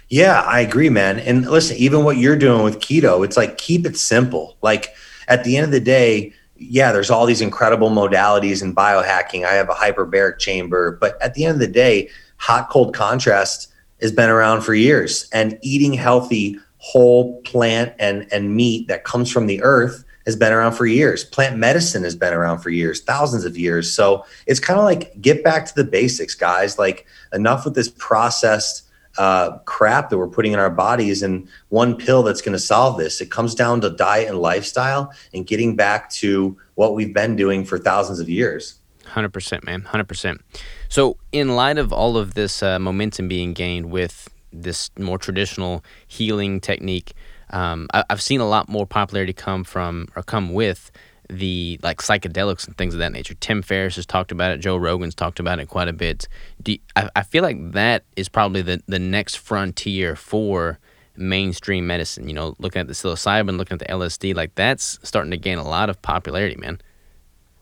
[0.10, 1.20] Yeah, I agree, man.
[1.20, 4.58] And listen, even what you're doing with keto, it's like keep it simple.
[4.62, 4.94] Like
[5.28, 9.46] at the end of the day, yeah, there's all these incredible modalities in biohacking.
[9.46, 13.72] I have a hyperbaric chamber, but at the end of the day, hot cold contrast
[14.02, 19.32] has been around for years and eating healthy whole plant and and meat that comes
[19.32, 21.24] from the earth has been around for years.
[21.24, 23.92] Plant medicine has been around for years, thousands of years.
[23.92, 26.78] So it's kind of like get back to the basics, guys.
[26.78, 28.84] Like enough with this processed
[29.18, 32.98] uh, crap that we're putting in our bodies and one pill that's going to solve
[32.98, 33.22] this.
[33.22, 37.66] It comes down to diet and lifestyle and getting back to what we've been doing
[37.66, 38.76] for thousands of years.
[39.06, 39.82] 100%, man.
[39.82, 40.40] 100%.
[40.88, 45.84] So, in light of all of this uh, momentum being gained with this more traditional
[46.08, 47.14] healing technique.
[47.52, 50.92] Um, I, have seen a lot more popularity come from or come with
[51.30, 53.36] the like psychedelics and things of that nature.
[53.36, 54.58] Tim Ferriss has talked about it.
[54.58, 56.28] Joe Rogan's talked about it quite a bit.
[56.62, 60.80] Do you, I, I feel like that is probably the the next frontier for
[61.16, 62.28] mainstream medicine.
[62.28, 65.60] You know, looking at the psilocybin, looking at the LSD, like that's starting to gain
[65.60, 66.82] a lot of popularity, man.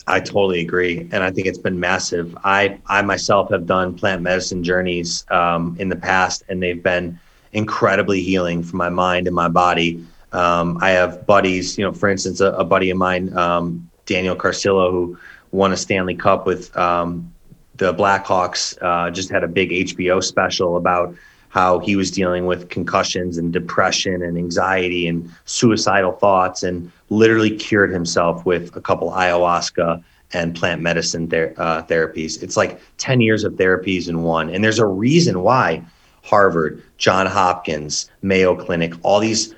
[0.08, 2.36] I totally agree, and I think it's been massive.
[2.44, 7.20] I I myself have done plant medicine journeys um, in the past, and they've been
[7.52, 10.06] incredibly healing for my mind and my body.
[10.32, 14.36] Um, I have buddies, you know, for instance, a, a buddy of mine, um, Daniel
[14.36, 15.18] Carcillo, who
[15.52, 17.34] won a Stanley Cup with um,
[17.76, 21.16] the Blackhawks, uh, just had a big HBO special about
[21.50, 27.56] how he was dealing with concussions and depression and anxiety and suicidal thoughts and literally
[27.56, 30.04] cured himself with a couple ayahuasca
[30.34, 32.42] and plant medicine ther- uh, therapies.
[32.44, 34.50] It's like 10 years of therapies in one.
[34.50, 35.84] And there's a reason why
[36.24, 39.56] Harvard, John Hopkins, Mayo Clinic, all these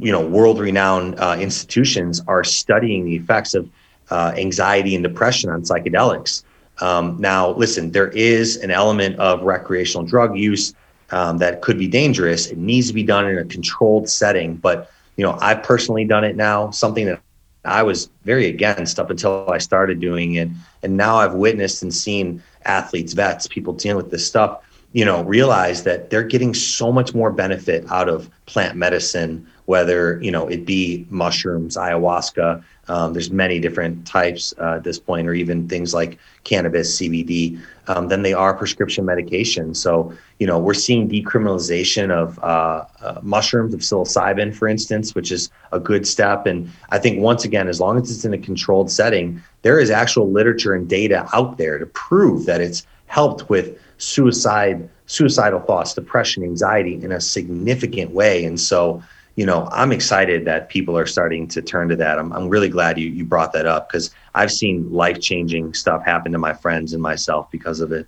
[0.00, 3.70] you know world renowned uh, institutions are studying the effects of
[4.10, 6.42] uh, anxiety and depression on psychedelics.
[6.80, 10.74] Um, now, listen, there is an element of recreational drug use
[11.10, 12.46] um, that could be dangerous.
[12.46, 14.56] It needs to be done in a controlled setting.
[14.56, 16.70] But you know, I've personally done it now.
[16.70, 17.20] Something that
[17.66, 20.48] I was very against up until I started doing it,
[20.82, 24.62] and now I've witnessed and seen athletes, vets, people dealing with this stuff.
[24.92, 30.20] You know, realize that they're getting so much more benefit out of plant medicine, whether
[30.20, 35.28] you know it be mushrooms, ayahuasca, um, there's many different types uh, at this point,
[35.28, 39.76] or even things like cannabis, CBD, um, than they are prescription medication.
[39.76, 45.30] So, you know, we're seeing decriminalization of uh, uh, mushrooms, of psilocybin, for instance, which
[45.30, 46.46] is a good step.
[46.46, 49.88] And I think once again, as long as it's in a controlled setting, there is
[49.90, 55.94] actual literature and data out there to prove that it's helped with suicide, suicidal thoughts,
[55.94, 58.44] depression, anxiety in a significant way.
[58.44, 59.02] And so,
[59.36, 62.18] you know, I'm excited that people are starting to turn to that.
[62.18, 66.04] I'm, I'm really glad you, you brought that up because I've seen life changing stuff
[66.04, 68.06] happen to my friends and myself because of it.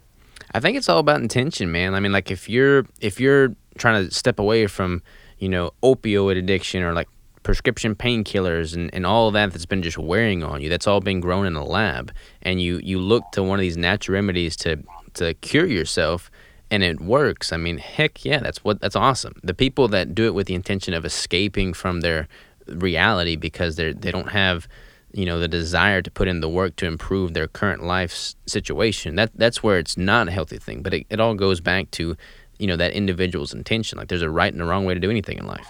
[0.55, 1.95] I think it's all about intention, man.
[1.95, 5.03] I mean, like if you're if you're trying to step away from,
[5.39, 7.09] you know, opioid addiction or like
[7.43, 11.01] prescription painkillers and, and all of that that's been just wearing on you, that's all
[11.01, 12.13] been grown in a lab,
[12.43, 14.83] and you you look to one of these natural remedies to
[15.15, 16.31] to cure yourself
[16.71, 19.35] and it works, I mean, heck yeah, that's what that's awesome.
[19.43, 22.29] The people that do it with the intention of escaping from their
[22.67, 24.69] reality because they they don't have
[25.13, 29.17] you know the desire to put in the work to improve their current life situation
[29.17, 32.17] that that's where it's not a healthy thing but it, it all goes back to
[32.63, 33.99] you know that individual's intention.
[33.99, 35.67] Like there's a right and a wrong way to do anything in life.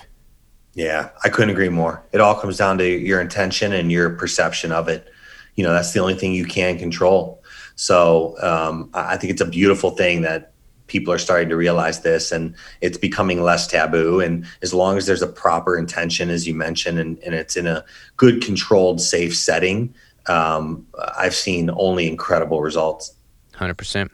[0.74, 2.03] Yeah i couldn't agree more.
[2.12, 5.09] It all comes down to your intention and your perception of it.
[5.57, 7.41] You know that's the only thing you can control
[7.77, 10.53] so um, i think it's a beautiful thing that
[10.93, 14.20] people are starting to realize this and it's becoming less taboo.
[14.20, 17.66] And as long as there's a proper intention as you mentioned and, and it's in
[17.66, 17.83] a
[18.18, 19.95] good controlled safe setting
[20.27, 23.14] um, i've seen only incredible results.
[23.55, 24.09] 100%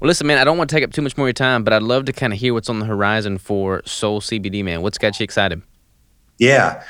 [0.00, 1.62] well listen man i don't want to take up too much more of your time
[1.62, 4.82] but i'd love to kind of hear what's on the horizon for soul cbd man.
[4.82, 5.62] What's got you excited?
[6.38, 6.82] Yeah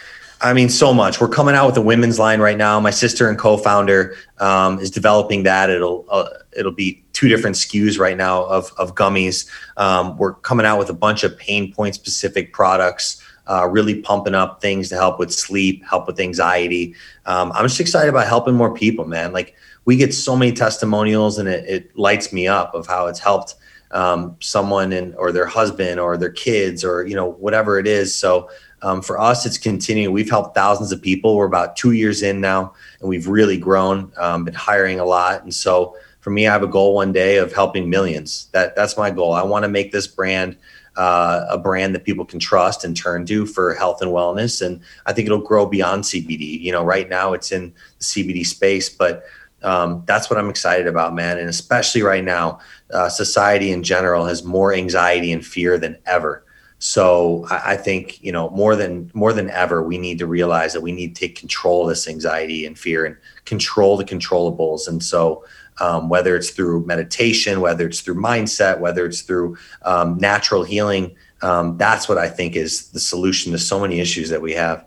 [0.43, 1.21] I mean, so much.
[1.21, 2.81] We're coming out with a women's line right now.
[2.81, 5.69] My sister and co-founder um, is developing that.
[5.69, 9.49] It'll uh, it'll be two different SKUs right now of of gummies.
[9.77, 13.23] Um, we're coming out with a bunch of pain point specific products.
[13.47, 16.95] Uh, really pumping up things to help with sleep, help with anxiety.
[17.27, 19.33] Um, I'm just excited about helping more people, man.
[19.33, 23.19] Like we get so many testimonials, and it, it lights me up of how it's
[23.19, 23.57] helped
[23.91, 28.15] um, someone and or their husband or their kids or you know whatever it is.
[28.15, 28.49] So
[28.83, 30.15] um, for us, it's continuing.
[30.15, 31.37] We've helped thousands of people.
[31.37, 34.13] We're about two years in now, and we've really grown.
[34.17, 37.39] Um, been hiring a lot, and so for me, I have a goal one day
[37.39, 38.49] of helping millions.
[38.53, 39.33] That that's my goal.
[39.33, 40.57] I want to make this brand
[40.97, 44.65] uh, a brand that people can trust and turn to for health and wellness.
[44.65, 46.61] And I think it'll grow beyond CBD.
[46.61, 49.25] You know, right now it's in the CBD space, but
[49.63, 51.39] um, that's what I'm excited about, man.
[51.39, 52.61] And especially right now,
[52.93, 56.45] uh, society in general has more anxiety and fear than ever.
[56.81, 60.73] So I, I, think you know more than more than ever, we need to realize
[60.73, 64.89] that we need to take control of this anxiety and fear and control the controllables.
[64.89, 65.45] And so
[65.79, 71.15] um, whether it's through meditation, whether it's through mindset, whether it's through um, natural healing,
[71.43, 74.87] um, that's what I think is the solution to so many issues that we have.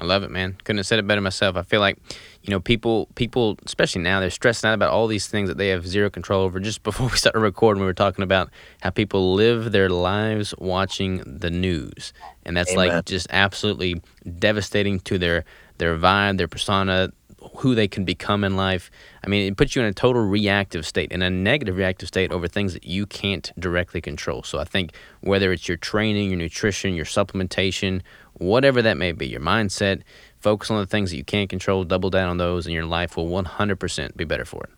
[0.00, 0.56] I love it, man.
[0.64, 1.56] Couldn't have said it better myself.
[1.56, 1.98] I feel like,
[2.42, 5.68] you know, people, people, especially now, they're stressing out about all these things that they
[5.68, 6.58] have zero control over.
[6.58, 8.50] Just before we started recording, we were talking about
[8.82, 12.12] how people live their lives watching the news,
[12.44, 12.88] and that's Amen.
[12.88, 14.02] like just absolutely
[14.38, 15.44] devastating to their
[15.78, 17.10] their vibe, their persona,
[17.56, 18.90] who they can become in life.
[19.24, 22.32] I mean, it puts you in a total reactive state, in a negative reactive state
[22.32, 24.42] over things that you can't directly control.
[24.42, 28.02] So I think whether it's your training, your nutrition, your supplementation,
[28.34, 30.02] whatever that may be, your mindset,
[30.38, 33.16] focus on the things that you can't control, double down on those, and your life
[33.16, 34.70] will 100% be better for it.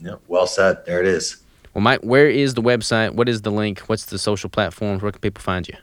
[0.00, 0.84] Yep, well said.
[0.84, 1.42] There it is.
[1.74, 3.14] Well, Mike, where is the website?
[3.14, 3.80] What is the link?
[3.80, 5.02] What's the social platforms?
[5.02, 5.76] Where can people find you?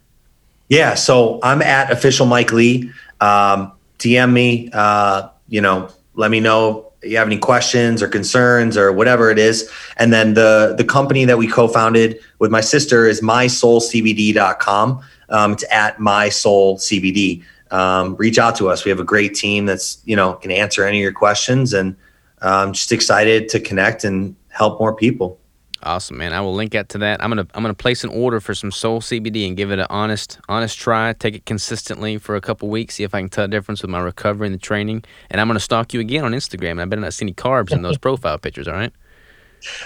[0.67, 2.91] Yeah, so I'm at official Mike Lee.
[3.19, 4.69] Um, DM me.
[4.71, 5.89] Uh, you know,
[6.19, 9.71] let me know if you have any questions or concerns or whatever it is.
[9.95, 15.01] And then the the company that we co-founded with my sister is mysoulcbd.com.
[15.29, 17.43] Um, it's at mysoulcbd.
[17.71, 18.83] Um, reach out to us.
[18.83, 21.95] We have a great team that's you know can answer any of your questions, and
[22.41, 25.39] I'm just excited to connect and help more people.
[25.81, 26.33] Awesome, man.
[26.33, 27.23] I will link out to that.
[27.23, 29.87] I'm gonna I'm gonna place an order for some Soul CBD and give it an
[29.89, 31.13] honest honest try.
[31.13, 32.95] Take it consistently for a couple weeks.
[32.95, 35.05] See if I can tell a difference with my recovery and the training.
[35.29, 36.71] And I'm gonna stalk you again on Instagram.
[36.71, 38.67] And I better not see any carbs in those profile pictures.
[38.67, 38.91] All right.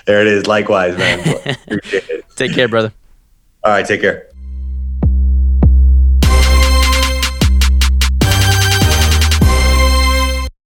[0.06, 0.48] There it is.
[0.48, 1.24] Likewise, man.
[2.36, 2.92] take care, brother.
[3.64, 3.86] All right.
[3.86, 4.33] Take care.